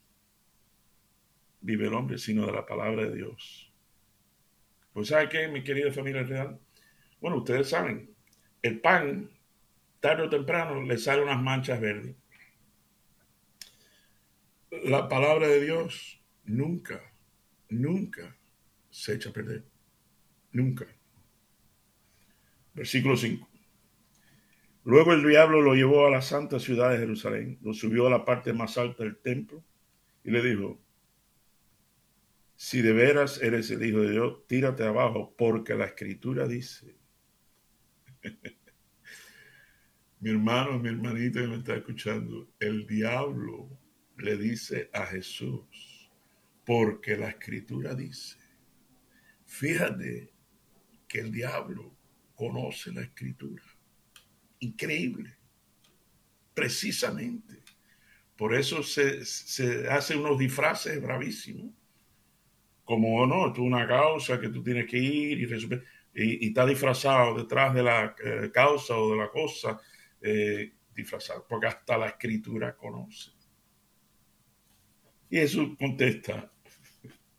vive 1.60 1.87
el 1.87 1.94
hombre, 1.94 2.18
sino 2.18 2.46
de 2.46 2.52
la 2.52 2.66
palabra 2.66 3.02
de 3.04 3.16
Dios. 3.16 3.72
Pues 4.92 5.08
¿sabe 5.08 5.28
qué, 5.28 5.49
mi 5.49 5.62
querida 5.62 5.92
familia 5.92 6.22
real? 6.22 6.58
Bueno, 7.20 7.38
ustedes 7.38 7.68
saben, 7.68 8.14
el 8.62 8.80
pan, 8.80 9.30
tarde 10.00 10.25
o 10.25 10.30
temprano, 10.30 10.82
le 10.82 10.99
sale 10.99 11.22
unas 11.22 11.40
manchas 11.42 11.80
verdes. 11.80 12.16
la 14.84 15.08
palabra 15.08 15.49
de 15.49 15.60
Dios 15.60 16.22
nunca, 16.44 17.02
nunca 17.68 18.37
se 18.88 19.14
echa 19.14 19.30
a 19.30 19.32
perder. 19.32 19.64
Nunca. 20.52 20.87
Versículo 22.75 23.16
5. 23.16 23.50
Luego 24.84 25.12
el 25.12 25.26
diablo 25.26 25.60
lo 25.60 25.75
llevó 25.75 26.06
a 26.06 26.10
la 26.10 26.22
santa 26.22 26.58
ciudad 26.58 26.90
de 26.90 26.99
Jerusalén, 26.99 27.58
lo 27.62 27.75
subió 27.75 28.06
a 28.06 28.10
la 28.10 28.25
parte 28.25 28.52
más 28.52 28.78
alta 28.78 29.04
del 29.04 29.18
templo 29.18 29.62
y 30.25 30.30
le 30.30 30.42
dijo, 30.42 30.80
si 32.56 32.82
de 32.82 32.92
veras 32.92 33.42
eres 33.42 33.70
el 33.70 33.84
Hijo 33.84 34.00
de 34.00 34.12
Dios, 34.12 34.46
tírate 34.46 34.84
abajo, 34.84 35.34
porque 35.37 35.75
la 35.75 35.87
escritura 35.87 36.46
dice, 36.46 36.96
mi 40.20 40.30
hermano, 40.30 40.78
mi 40.78 40.88
hermanita 40.88 41.40
que 41.40 41.46
me 41.46 41.56
está 41.56 41.76
escuchando, 41.76 42.50
el 42.58 42.87
diablo 42.87 43.78
le 44.18 44.37
dice 44.37 44.90
a 44.92 45.06
Jesús, 45.06 46.10
porque 46.64 47.16
la 47.16 47.30
escritura 47.30 47.94
dice, 47.94 48.37
fíjate 49.46 50.32
que 51.08 51.20
el 51.20 51.32
diablo 51.32 51.96
conoce 52.34 52.92
la 52.92 53.02
escritura. 53.02 53.64
Increíble. 54.60 55.36
Precisamente. 56.54 57.62
Por 58.36 58.54
eso 58.54 58.82
se, 58.82 59.20
hace 59.90 60.16
unos 60.16 60.38
disfraces 60.38 61.00
bravísimos. 61.02 61.72
Como 62.84 63.26
no, 63.26 63.52
tú 63.52 63.62
una 63.62 63.86
causa 63.86 64.40
que 64.40 64.48
tú 64.48 64.62
tienes 64.62 64.86
que 64.86 64.98
ir 64.98 65.38
y 65.40 65.46
resolver. 65.46 65.84
Y, 66.14 66.48
está 66.48 66.66
disfrazado 66.66 67.36
detrás 67.36 67.74
de 67.74 67.82
la 67.82 68.16
eh, 68.24 68.50
causa 68.52 68.96
o 68.96 69.10
de 69.10 69.16
la 69.16 69.28
cosa, 69.28 69.80
eh, 70.20 70.72
disfrazado, 70.94 71.46
porque 71.48 71.66
hasta 71.66 71.98
la 71.98 72.08
escritura 72.08 72.76
conoce. 72.76 73.30
Y 75.30 75.36
Jesús 75.36 75.76
contesta, 75.78 76.50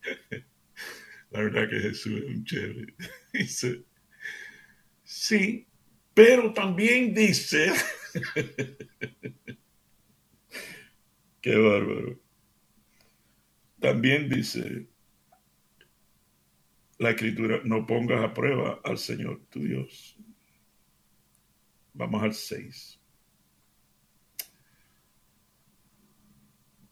la 1.32 1.42
verdad 1.42 1.70
que 1.70 1.80
Jesús 1.80 2.22
es 2.22 2.30
un 2.30 2.46
chévere, 2.46 2.94
dice, 3.34 3.84
sí, 5.04 5.68
pero 6.24 6.54
también 6.54 7.16
dice, 7.16 7.74
qué 11.42 11.56
bárbaro, 11.56 12.20
también 13.80 14.30
dice 14.30 14.88
la 17.00 17.10
escritura, 17.10 17.62
no 17.64 17.88
pongas 17.88 18.24
a 18.24 18.36
prueba 18.36 18.82
al 18.84 19.00
Señor 19.00 19.42
tu 19.50 19.62
Dios. 19.62 20.16
Vamos 21.94 22.22
al 22.22 22.36
6. 22.36 23.00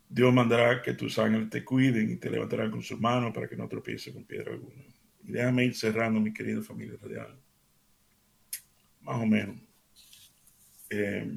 Dios 0.10 0.34
mandará 0.34 0.82
que 0.82 0.96
tus 0.96 1.20
ángeles 1.20 1.52
te 1.52 1.64
cuiden 1.64 2.10
y 2.10 2.16
te 2.16 2.32
levantarán 2.32 2.72
con 2.72 2.82
sus 2.82 3.00
manos 3.00 3.32
para 3.32 3.48
que 3.48 3.56
no 3.56 3.68
tropieces 3.68 4.12
con 4.12 4.24
piedra 4.24 4.54
alguna. 4.54 4.86
Y 5.24 5.34
déjame 5.34 5.66
ir 5.66 5.76
cerrando, 5.76 6.20
mi 6.20 6.34
querida 6.34 6.64
familia 6.64 6.98
radial. 7.00 7.40
Más 9.02 9.22
o 9.22 9.26
menos. 9.26 9.56
Eh, 10.90 11.32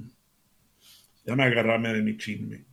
déjame 1.25 1.45
agarrarme 1.45 1.93
de 1.93 2.03
mi 2.03 2.17
chisme 2.17 2.65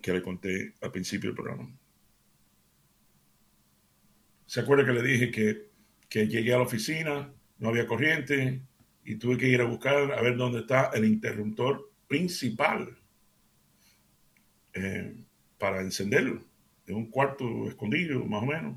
que 0.00 0.12
le 0.12 0.22
conté 0.22 0.74
al 0.80 0.92
principio 0.92 1.30
del 1.30 1.36
programa. 1.36 1.68
¿Se 4.46 4.60
acuerda 4.60 4.84
que 4.84 4.92
le 4.92 5.02
dije 5.02 5.30
que, 5.30 5.68
que 6.08 6.26
llegué 6.26 6.54
a 6.54 6.58
la 6.58 6.62
oficina, 6.62 7.32
no 7.58 7.68
había 7.68 7.86
corriente 7.86 8.62
y 9.04 9.16
tuve 9.16 9.36
que 9.36 9.48
ir 9.48 9.60
a 9.60 9.64
buscar 9.64 10.12
a 10.12 10.22
ver 10.22 10.36
dónde 10.36 10.60
está 10.60 10.90
el 10.94 11.04
interruptor 11.04 11.90
principal 12.06 12.96
eh, 14.72 15.14
para 15.58 15.80
encenderlo. 15.80 16.42
En 16.86 16.96
un 16.96 17.10
cuarto 17.10 17.68
escondido, 17.68 18.24
más 18.24 18.42
o 18.42 18.46
menos. 18.46 18.76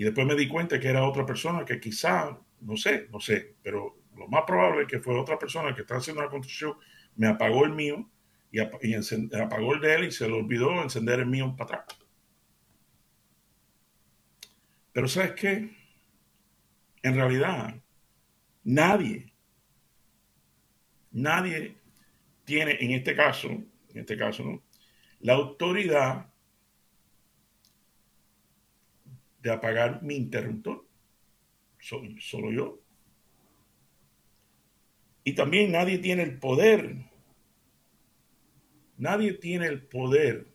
Y 0.00 0.04
después 0.04 0.26
me 0.26 0.34
di 0.34 0.48
cuenta 0.48 0.80
que 0.80 0.88
era 0.88 1.04
otra 1.04 1.26
persona 1.26 1.62
que 1.62 1.78
quizá, 1.78 2.34
no 2.62 2.74
sé, 2.74 3.08
no 3.12 3.20
sé, 3.20 3.56
pero 3.62 3.98
lo 4.16 4.28
más 4.28 4.44
probable 4.46 4.84
es 4.84 4.88
que 4.88 4.98
fue 4.98 5.20
otra 5.20 5.38
persona 5.38 5.74
que 5.74 5.82
estaba 5.82 6.00
haciendo 6.00 6.22
la 6.22 6.30
construcción, 6.30 6.72
me 7.16 7.26
apagó 7.26 7.66
el 7.66 7.72
mío 7.72 8.08
y, 8.50 8.60
apagó 8.60 9.74
el 9.74 9.80
de 9.82 9.94
él 9.94 10.04
y 10.04 10.10
se 10.10 10.26
le 10.26 10.32
olvidó 10.32 10.82
encender 10.82 11.20
el 11.20 11.26
mío 11.26 11.54
para 11.54 11.80
atrás. 11.80 11.98
Pero 14.94 15.06
¿sabes 15.06 15.32
qué? 15.32 15.68
En 17.02 17.14
realidad, 17.14 17.78
nadie, 18.64 19.34
nadie 21.10 21.76
tiene 22.46 22.78
en 22.80 22.92
este 22.92 23.14
caso, 23.14 23.50
en 23.50 23.66
este 23.92 24.16
caso, 24.16 24.44
¿no? 24.44 24.62
la 25.20 25.34
autoridad 25.34 26.29
de 29.42 29.50
apagar 29.50 30.02
mi 30.02 30.16
interruptor. 30.16 30.86
Soy 31.78 32.20
solo 32.20 32.52
yo. 32.52 32.80
Y 35.24 35.34
también 35.34 35.72
nadie 35.72 35.98
tiene 35.98 36.22
el 36.22 36.38
poder, 36.38 36.96
nadie 38.96 39.34
tiene 39.34 39.66
el 39.66 39.82
poder 39.82 40.46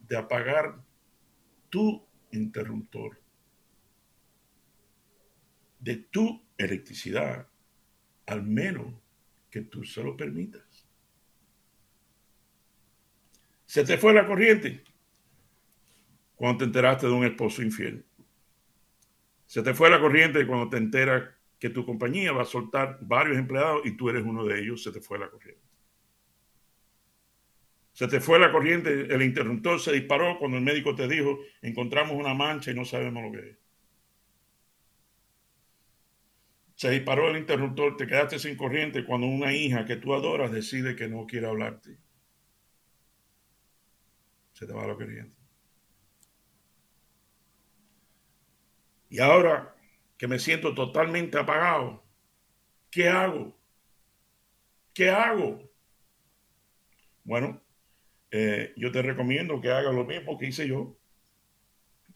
de 0.00 0.16
apagar 0.16 0.82
tu 1.70 2.04
interruptor, 2.32 3.20
de 5.78 5.96
tu 5.96 6.42
electricidad, 6.58 7.48
al 8.26 8.42
menos 8.42 8.94
que 9.50 9.60
tú 9.62 9.84
se 9.84 10.02
lo 10.02 10.16
permitas. 10.16 10.86
Se 13.66 13.84
te 13.84 13.96
fue 13.96 14.12
la 14.12 14.26
corriente 14.26 14.84
cuando 16.44 16.58
te 16.58 16.64
enteraste 16.66 17.06
de 17.06 17.12
un 17.14 17.24
esposo 17.24 17.62
infiel. 17.62 18.04
Se 19.46 19.62
te 19.62 19.72
fue 19.72 19.88
la 19.88 19.98
corriente 19.98 20.46
cuando 20.46 20.68
te 20.68 20.76
enteras 20.76 21.30
que 21.58 21.70
tu 21.70 21.86
compañía 21.86 22.32
va 22.32 22.42
a 22.42 22.44
soltar 22.44 22.98
varios 23.00 23.38
empleados 23.38 23.80
y 23.86 23.96
tú 23.96 24.10
eres 24.10 24.24
uno 24.26 24.44
de 24.44 24.60
ellos, 24.60 24.82
se 24.82 24.92
te 24.92 25.00
fue 25.00 25.18
la 25.18 25.30
corriente. 25.30 25.62
Se 27.94 28.06
te 28.08 28.20
fue 28.20 28.38
la 28.38 28.52
corriente, 28.52 29.06
el 29.14 29.22
interruptor 29.22 29.80
se 29.80 29.92
disparó 29.92 30.38
cuando 30.38 30.58
el 30.58 30.64
médico 30.64 30.94
te 30.94 31.08
dijo, 31.08 31.38
encontramos 31.62 32.14
una 32.14 32.34
mancha 32.34 32.72
y 32.72 32.74
no 32.74 32.84
sabemos 32.84 33.22
lo 33.22 33.32
que 33.32 33.48
es. 33.48 33.56
Se 36.74 36.90
disparó 36.90 37.30
el 37.30 37.38
interruptor, 37.38 37.96
te 37.96 38.06
quedaste 38.06 38.38
sin 38.38 38.54
corriente 38.54 39.06
cuando 39.06 39.26
una 39.28 39.54
hija 39.54 39.86
que 39.86 39.96
tú 39.96 40.12
adoras 40.12 40.52
decide 40.52 40.94
que 40.94 41.08
no 41.08 41.24
quiere 41.24 41.46
hablarte 41.46 41.96
se 44.54 44.66
te 44.66 44.72
va 44.72 44.86
la 44.86 44.94
corriente. 44.94 45.33
Y 49.14 49.20
ahora 49.20 49.72
que 50.18 50.26
me 50.26 50.40
siento 50.40 50.74
totalmente 50.74 51.38
apagado, 51.38 52.02
¿qué 52.90 53.08
hago? 53.08 53.56
¿Qué 54.92 55.08
hago? 55.08 55.70
Bueno, 57.22 57.62
eh, 58.32 58.72
yo 58.76 58.90
te 58.90 59.02
recomiendo 59.02 59.60
que 59.60 59.70
hagas 59.70 59.94
lo 59.94 60.04
mismo 60.04 60.36
que 60.36 60.46
hice 60.46 60.66
yo 60.66 60.98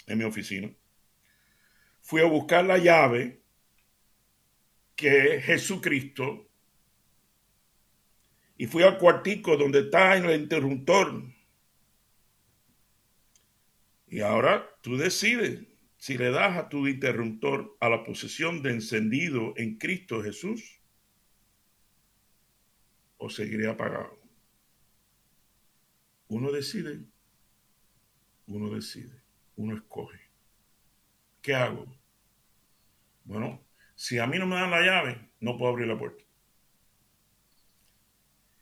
en 0.09 0.19
mi 0.19 0.25
oficina. 0.25 0.73
Fui 2.03 2.21
a 2.21 2.25
buscar 2.25 2.65
la 2.65 2.79
llave 2.79 3.43
que 4.97 5.37
es 5.37 5.45
Jesucristo 5.45 6.49
y 8.57 8.67
fui 8.67 8.83
al 8.83 8.99
cuartico 8.99 9.57
donde 9.57 9.83
está 9.83 10.17
en 10.17 10.25
el 10.25 10.41
interruptor 10.41 11.23
y 14.09 14.21
ahora 14.21 14.69
tú 14.83 14.97
decides 14.97 15.61
si 15.99 16.17
le 16.17 16.31
das 16.31 16.57
a 16.57 16.69
tu 16.69 16.87
interruptor 16.87 17.77
a 17.81 17.89
la 17.89 18.05
posesión 18.05 18.63
de 18.63 18.71
encendido 18.71 19.53
en 19.57 19.79
Cristo 19.79 20.23
Jesús 20.23 20.81
o 23.19 23.29
seguiré 23.29 23.69
apagado. 23.69 24.17
Uno 26.29 26.53
decide, 26.53 27.05
uno 28.47 28.71
decide, 28.71 29.23
uno 29.57 29.77
escoge. 29.77 30.21
¿Qué 31.43 31.55
hago? 31.55 31.87
Bueno, 33.25 33.67
si 33.97 34.19
a 34.19 34.27
mí 34.27 34.39
no 34.39 34.47
me 34.47 34.55
dan 34.55 34.71
la 34.71 34.83
llave, 34.83 35.33
no 35.41 35.59
puedo 35.59 35.73
abrir 35.73 35.89
la 35.89 35.99
puerta. 35.99 36.23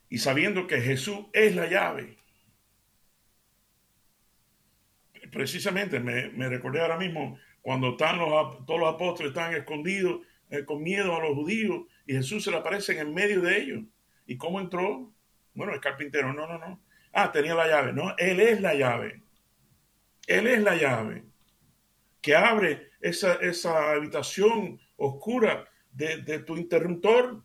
Y 0.09 0.17
sabiendo 0.17 0.65
que 0.65 0.81
Jesús 0.81 1.27
es 1.33 1.55
la 1.55 1.69
llave, 1.69 2.16
precisamente 5.37 5.99
me, 5.99 6.49
recordé 6.49 6.81
ahora 6.81 6.97
mismo 6.97 7.37
cuando 7.61 7.89
están 7.89 8.17
los, 8.17 8.65
todos 8.65 8.79
los 8.79 8.95
apóstoles 8.95 9.29
están 9.29 9.53
escondidos 9.53 10.21
eh, 10.49 10.65
con 10.65 10.81
miedo 10.81 11.15
a 11.15 11.19
los 11.19 11.35
judíos 11.35 11.85
y 12.07 12.13
Jesús 12.13 12.43
se 12.43 12.49
le 12.49 12.57
aparece 12.57 12.97
en 12.97 13.13
medio 13.13 13.41
de 13.41 13.55
ellos. 13.55 13.83
¿Y 14.25 14.35
cómo 14.35 14.59
entró? 14.59 15.13
Bueno, 15.53 15.75
el 15.75 15.79
carpintero, 15.79 16.33
no, 16.33 16.47
no, 16.47 16.57
no. 16.57 16.81
Ah, 17.13 17.31
tenía 17.31 17.53
la 17.53 17.67
llave. 17.67 17.93
No, 17.93 18.15
Él 18.17 18.39
es 18.39 18.61
la 18.61 18.73
llave. 18.73 19.21
Él 20.25 20.47
es 20.47 20.63
la 20.63 20.75
llave 20.75 21.23
que 22.19 22.35
abre 22.35 22.89
esa, 22.99 23.35
esa 23.35 23.91
habitación 23.91 24.79
oscura 24.95 25.69
de, 25.91 26.23
de 26.23 26.39
tu 26.39 26.57
interruptor. 26.57 27.43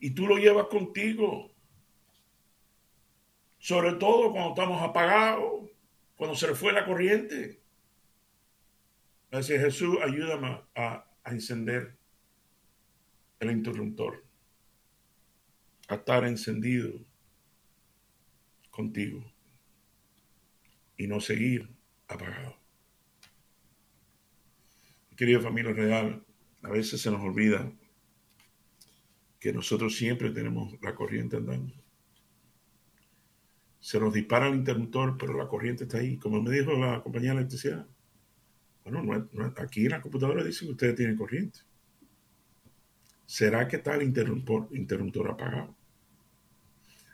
Y 0.00 0.10
tú 0.10 0.26
lo 0.26 0.38
llevas 0.38 0.66
contigo. 0.66 1.52
Sobre 3.58 3.94
todo 3.94 4.32
cuando 4.32 4.50
estamos 4.50 4.82
apagados, 4.82 5.70
cuando 6.16 6.36
se 6.36 6.48
le 6.48 6.54
fue 6.54 6.72
la 6.72 6.84
corriente. 6.84 7.60
Así 9.30 9.58
Jesús, 9.58 9.98
ayúdame 10.02 10.60
a, 10.74 11.10
a 11.24 11.30
encender 11.30 11.96
el 13.40 13.50
interruptor, 13.50 14.24
a 15.88 15.96
estar 15.96 16.24
encendido 16.24 16.92
contigo 18.70 19.24
y 20.96 21.06
no 21.06 21.20
seguir 21.20 21.68
apagado. 22.08 22.56
Querida 25.16 25.40
familia 25.40 25.72
real, 25.72 26.24
a 26.62 26.68
veces 26.68 27.00
se 27.00 27.10
nos 27.10 27.20
olvida 27.22 27.72
que 29.40 29.52
nosotros 29.52 29.96
siempre 29.96 30.30
tenemos 30.30 30.74
la 30.82 30.94
corriente 30.94 31.36
andando. 31.36 31.72
Se 33.86 34.00
nos 34.00 34.12
dispara 34.12 34.48
el 34.48 34.56
interruptor, 34.56 35.16
pero 35.16 35.38
la 35.38 35.46
corriente 35.46 35.84
está 35.84 35.98
ahí. 35.98 36.16
Como 36.16 36.42
me 36.42 36.50
dijo 36.50 36.72
la 36.72 37.00
compañía 37.04 37.30
de 37.30 37.36
electricidad. 37.36 37.86
Bueno, 38.82 39.28
aquí 39.58 39.84
en 39.84 39.92
la 39.92 40.00
computadora 40.00 40.42
dice 40.42 40.64
que 40.64 40.72
ustedes 40.72 40.96
tienen 40.96 41.16
corriente. 41.16 41.60
¿Será 43.24 43.68
que 43.68 43.76
está 43.76 43.94
el 43.94 44.02
interruptor, 44.02 44.66
interruptor 44.72 45.30
apagado? 45.30 45.76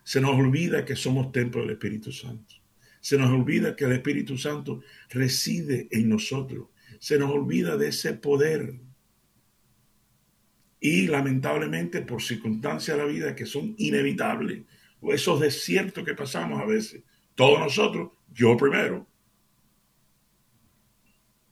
Se 0.03 0.19
nos 0.19 0.31
olvida 0.31 0.83
que 0.87 0.97
somos 0.97 1.31
templo 1.31 1.61
del 1.61 1.73
Espíritu 1.73 2.11
Santo. 2.11 2.55
Se 3.03 3.19
nos 3.19 3.31
olvida 3.31 3.77
que 3.77 3.85
el 3.85 3.93
Espíritu 3.93 4.39
Santo 4.39 4.81
reside 5.11 5.89
en 5.91 6.09
nosotros. 6.09 6.69
Se 6.99 7.19
nos 7.19 7.31
olvida 7.33 7.77
de 7.77 7.89
ese 7.89 8.15
poder 8.15 8.81
y 10.81 11.07
lamentablemente 11.07 12.01
por 12.01 12.23
circunstancias 12.23 12.97
de 12.97 13.03
la 13.03 13.13
vida 13.13 13.35
que 13.37 13.45
son 13.45 13.75
inevitables, 13.77 14.63
esos 15.11 15.41
desiertos 15.41 16.05
que 16.05 16.15
pasamos 16.15 16.61
a 16.61 16.65
veces, 16.65 17.03
todos 17.35 17.59
nosotros, 17.59 18.12
yo 18.33 18.57
primero, 18.57 19.07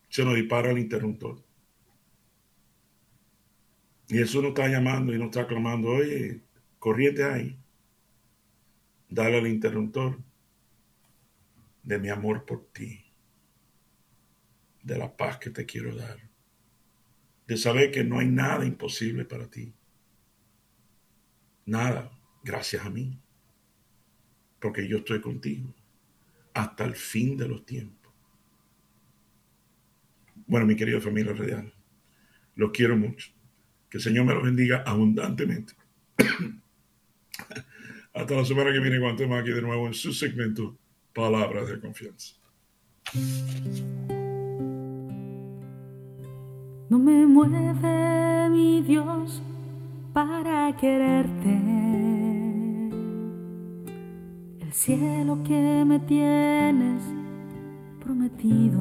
se 0.08 0.24
nos 0.24 0.34
dispara 0.34 0.70
el 0.70 0.78
interruptor. 0.78 1.42
Y 4.08 4.14
Jesús 4.14 4.42
nos 4.42 4.50
está 4.50 4.68
llamando 4.68 5.14
y 5.14 5.18
nos 5.18 5.26
está 5.26 5.46
clamando, 5.46 5.88
oye, 5.88 6.42
corriente 6.78 7.24
ahí, 7.24 7.58
dale 9.08 9.38
al 9.38 9.46
interruptor 9.46 10.18
de 11.82 11.98
mi 11.98 12.08
amor 12.08 12.44
por 12.44 12.66
ti, 12.72 13.04
de 14.82 14.98
la 14.98 15.16
paz 15.16 15.38
que 15.38 15.50
te 15.50 15.64
quiero 15.64 15.94
dar 15.94 16.30
de 17.50 17.56
saber 17.56 17.90
que 17.90 18.04
no 18.04 18.20
hay 18.20 18.28
nada 18.28 18.64
imposible 18.64 19.24
para 19.24 19.50
ti. 19.50 19.74
Nada, 21.66 22.08
gracias 22.44 22.86
a 22.86 22.90
mí. 22.90 23.20
Porque 24.60 24.86
yo 24.86 24.98
estoy 24.98 25.20
contigo 25.20 25.74
hasta 26.54 26.84
el 26.84 26.94
fin 26.94 27.36
de 27.36 27.48
los 27.48 27.64
tiempos. 27.64 28.12
Bueno, 30.46 30.66
mi 30.66 30.76
querida 30.76 31.00
familia 31.00 31.32
real, 31.32 31.72
los 32.56 32.70
quiero 32.72 32.96
mucho. 32.96 33.30
Que 33.88 33.98
el 33.98 34.02
Señor 34.02 34.24
me 34.24 34.34
los 34.34 34.42
bendiga 34.42 34.82
abundantemente. 34.86 35.74
hasta 38.14 38.34
la 38.34 38.44
semana 38.44 38.72
que 38.72 38.80
viene 38.80 38.98
cuando 38.98 39.22
estemos 39.22 39.40
aquí 39.40 39.50
de 39.50 39.62
nuevo 39.62 39.86
en 39.86 39.94
su 39.94 40.12
segmento 40.12 40.76
Palabras 41.14 41.68
de 41.68 41.80
Confianza. 41.80 42.34
No 46.88 46.98
me 46.98 47.26
mueve 47.26 48.50
mi 48.50 48.82
Dios 48.82 49.42
para 50.12 50.76
quererte. 50.76 52.09
El 54.70 54.76
cielo 54.76 55.42
que 55.42 55.84
me 55.84 55.98
tienes 55.98 57.02
prometido. 57.98 58.78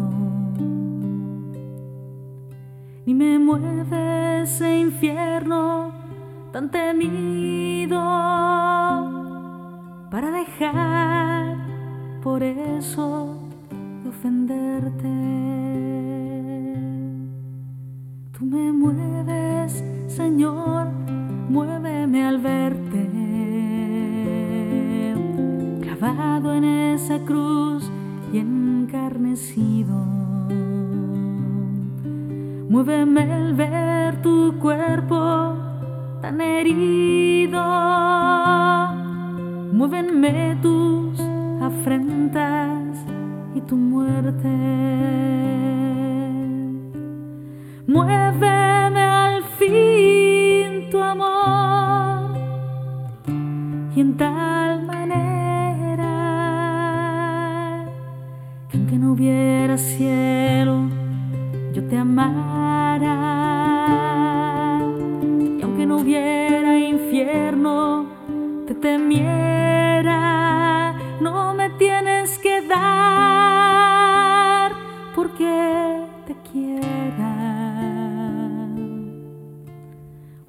Ni 3.08 3.15
me 3.15 3.39
mueve 3.39 4.43
ese 4.43 4.82
infierno 4.82 5.91
tan 6.54 6.69
temido 6.69 7.97
para 10.12 10.30
dejar 10.30 11.58
por 12.21 12.43
eso 12.43 13.39
de 14.04 14.10
ofenderte. 14.10 15.10
Tú 18.38 18.45
me 18.45 18.71
mueves, 18.71 19.84
Señor, 20.06 20.91
muéveme 21.49 22.28
al 22.28 22.38
verte. 22.38 22.78
Y 28.33 28.39
encarnecido. 28.39 29.93
Muéveme 32.69 33.21
al 33.21 33.53
ver 33.53 34.21
tu 34.23 34.57
cuerpo 34.59 35.55
tan 36.21 36.41
herido. 36.41 37.61
Muévenme 39.73 40.57
tus 40.61 41.19
afrentas 41.61 42.97
y 43.53 43.61
tu 43.61 43.75
muerte. 43.75 44.55
Muéveme 47.85 49.01
al 49.01 49.43
fin 49.59 50.89
tu 50.89 50.99
amor 50.99 52.37
y 53.95 54.01
en 54.01 54.17
tal 54.17 54.68
hubiera 59.19 59.77
cielo, 59.77 60.88
yo 61.73 61.84
te 61.89 61.97
amara. 61.97 63.17
Y 65.58 65.62
aunque 65.62 65.86
no 65.86 65.97
hubiera 65.97 66.79
infierno, 66.79 68.05
te 68.65 68.75
temiera. 68.75 70.15
No 71.19 71.53
me 71.53 71.69
tienes 71.71 72.39
que 72.39 72.62
dar 72.62 73.01
porque 75.13 76.05
te 76.25 76.34
quiera. 76.49 77.36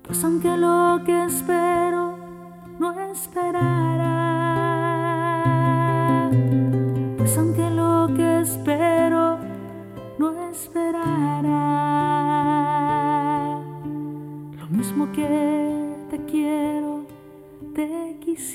Pues 0.05 0.23
aunque 0.23 0.57
lo 0.57 1.01
que 1.05 1.25
espero 1.25 1.60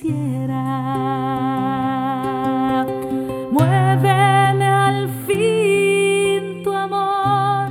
quisiera. 0.06 0.64
Muéveme 3.52 4.66
al 4.66 5.10
fin 5.26 6.64
tu 6.64 6.72
amor 6.72 7.70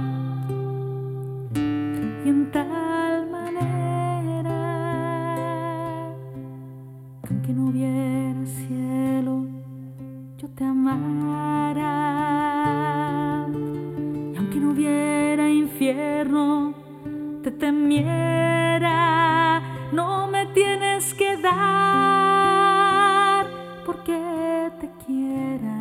y 2.24 2.28
en 2.28 2.50
tal 2.50 3.30
manera 3.30 4.58
que 7.22 7.34
aunque 7.34 7.52
no 7.52 7.68
hubiera 7.68 8.46
cielo, 8.46 9.46
yo 10.38 10.48
te 10.48 10.64
amara. 10.64 11.92
Y 14.32 14.36
aunque 14.36 14.58
no 14.58 14.70
hubiera 14.72 15.48
infierno, 15.48 16.74
te 17.42 17.50
temiera. 17.50 18.43
Porque 24.04 24.70
te 24.80 24.90
quiera. 25.06 25.76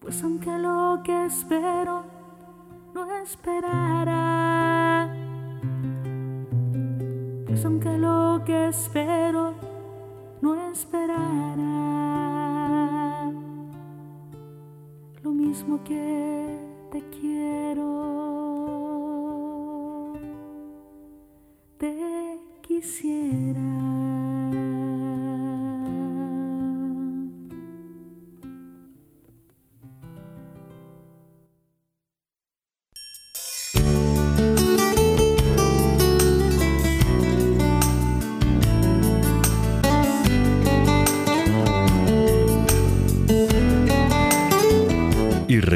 Pues 0.00 0.22
aunque 0.24 0.58
lo 0.58 1.00
que 1.04 1.26
espero 1.26 2.04
no 2.94 3.14
esperará, 3.22 5.14
pues 7.46 7.64
aunque 7.64 7.98
lo 7.98 8.42
que 8.46 8.68
espero 8.68 9.52
no 10.40 10.70
esperará, 10.70 11.60
lo 15.22 15.30
mismo 15.32 15.84
que 15.84 16.58
te 16.90 17.02
quiero, 17.10 17.84
te 21.76 22.40
quisiera. 22.62 23.17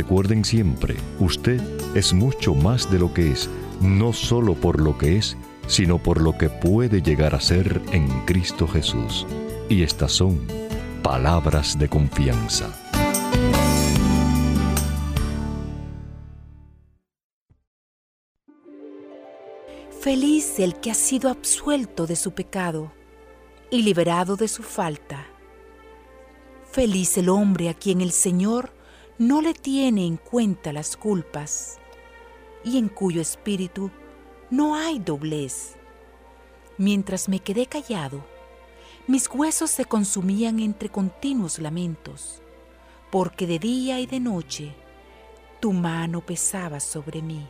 Recuerden 0.03 0.45
siempre, 0.45 0.97
usted 1.21 1.61
es 1.95 2.13
mucho 2.13 2.57
más 2.57 2.91
de 2.91 2.99
lo 2.99 3.15
que 3.15 3.31
es, 3.31 3.49
no 3.81 4.13
solo 4.13 4.57
por 4.57 4.81
lo 4.81 4.99
que 4.99 5.17
es, 5.17 5.37
sino 5.69 5.99
por 5.99 6.21
lo 6.21 6.37
que 6.37 6.51
puede 6.51 7.03
llegar 7.03 7.37
a 7.37 7.41
ser 7.41 7.81
en 7.93 8.09
Cristo 8.25 8.67
Jesús. 8.67 9.25
Y 9.69 9.85
estas 9.85 10.11
son 10.11 10.41
palabras 11.05 11.79
de 11.79 11.89
confianza. 11.89 12.77
Feliz 20.01 20.59
el 20.59 20.75
que 20.81 20.91
ha 20.91 20.95
sido 20.95 21.31
absuelto 21.31 22.09
de 22.09 22.17
su 22.17 22.33
pecado 22.33 22.91
y 23.71 23.83
liberado 23.83 24.35
de 24.35 24.49
su 24.49 24.65
falta. 24.65 25.29
Feliz 26.73 27.17
el 27.19 27.29
hombre 27.29 27.69
a 27.69 27.75
quien 27.75 28.01
el 28.01 28.11
Señor 28.11 28.82
no 29.23 29.41
le 29.41 29.55
tiene 29.55 30.05
en 30.05 30.17
cuenta 30.17 30.73
las 30.73 30.97
culpas 30.97 31.79
y 32.65 32.77
en 32.77 32.89
cuyo 32.89 33.21
espíritu 33.21 33.89
no 34.51 34.75
hay 34.75 34.99
doblez. 34.99 35.77
Mientras 36.77 37.29
me 37.29 37.39
quedé 37.39 37.67
callado, 37.67 38.25
mis 39.07 39.31
huesos 39.31 39.71
se 39.71 39.85
consumían 39.85 40.59
entre 40.59 40.89
continuos 40.89 41.61
lamentos, 41.61 42.43
porque 43.13 43.47
de 43.47 43.61
día 43.61 44.01
y 44.01 44.07
de 44.07 44.19
noche 44.19 44.75
tu 45.61 45.73
mano 45.73 46.21
pesaba 46.27 46.81
sobre 46.81 47.23
mí. 47.23 47.47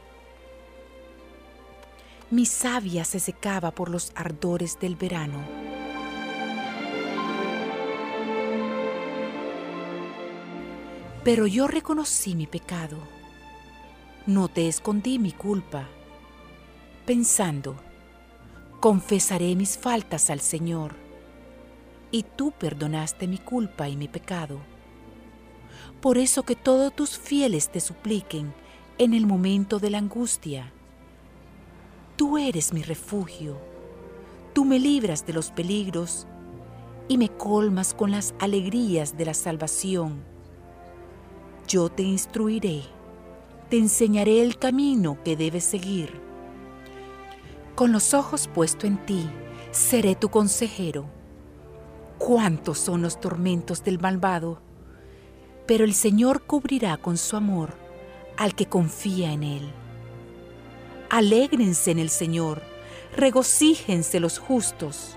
Mi 2.29 2.45
savia 2.45 3.07
se 3.07 3.19
secaba 3.19 3.71
por 3.71 3.89
los 3.89 4.13
ardores 4.15 4.79
del 4.79 4.95
verano. 4.95 5.39
Pero 11.25 11.47
yo 11.47 11.69
reconocí 11.69 12.35
mi 12.35 12.49
pecado. 12.49 12.99
No 14.27 14.49
te 14.49 14.67
escondí 14.67 15.21
mi 15.21 15.31
culpa, 15.31 15.87
pensando, 17.07 17.77
confesaré 18.81 19.55
mis 19.55 19.79
faltas 19.79 20.31
al 20.31 20.41
Señor, 20.41 20.97
y 22.11 22.25
tú 22.25 22.51
perdonaste 22.51 23.29
mi 23.29 23.39
culpa 23.39 23.89
y 23.89 23.97
mi 23.97 24.09
pecado. 24.09 24.59
Por 26.01 26.19
eso 26.19 26.43
que 26.43 26.57
todos 26.57 26.93
tus 26.95 27.19
fieles 27.19 27.71
te 27.71 27.79
supliquen 27.79 28.53
en 28.99 29.15
el 29.15 29.25
momento 29.25 29.79
de 29.79 29.91
la 29.91 29.99
angustia. 29.99 30.73
Tú 32.17 32.37
eres 32.37 32.73
mi 32.73 32.83
refugio, 32.83 33.59
tú 34.55 34.65
me 34.65 34.81
libras 34.81 35.25
de 35.25 35.35
los 35.35 35.53
peligros 35.53 36.27
y 37.07 37.17
me 37.17 37.29
colmas 37.29 37.95
con 37.95 38.11
las 38.11 38.35
alegrías 38.41 39.17
de 39.17 39.25
la 39.25 39.35
salvación 39.35 40.32
yo 41.73 41.89
te 41.89 42.03
instruiré, 42.03 42.83
te 43.71 43.79
enseñaré 43.79 44.43
el 44.43 44.59
camino 44.59 45.17
que 45.25 45.37
debes 45.37 45.65
seguir. 45.65 46.21
Con 47.75 47.93
los 47.93 48.13
ojos 48.13 48.47
puestos 48.47 48.85
en 48.85 48.99
ti, 49.07 49.27
seré 49.71 50.15
tu 50.15 50.29
consejero. 50.29 51.07
Cuántos 52.19 52.79
son 52.79 53.01
los 53.01 53.19
tormentos 53.19 53.83
del 53.85 53.99
malvado, 53.99 54.61
pero 55.67 55.85
el 55.85 55.95
Señor 55.95 56.43
cubrirá 56.43 56.99
con 56.99 57.17
su 57.17 57.37
amor 57.37 57.73
al 58.37 58.55
que 58.55 58.67
confía 58.67 59.33
en 59.33 59.43
Él. 59.43 59.73
Alégrense 61.09 61.91
en 61.91 62.01
el 62.01 62.11
Señor, 62.11 62.61
regocíjense 63.17 64.21
los 64.21 64.39
justos, 64.39 65.17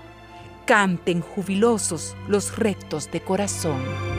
canten 0.64 1.20
jubilosos 1.20 2.16
los 2.28 2.56
rectos 2.56 3.10
de 3.10 3.20
corazón. 3.20 4.15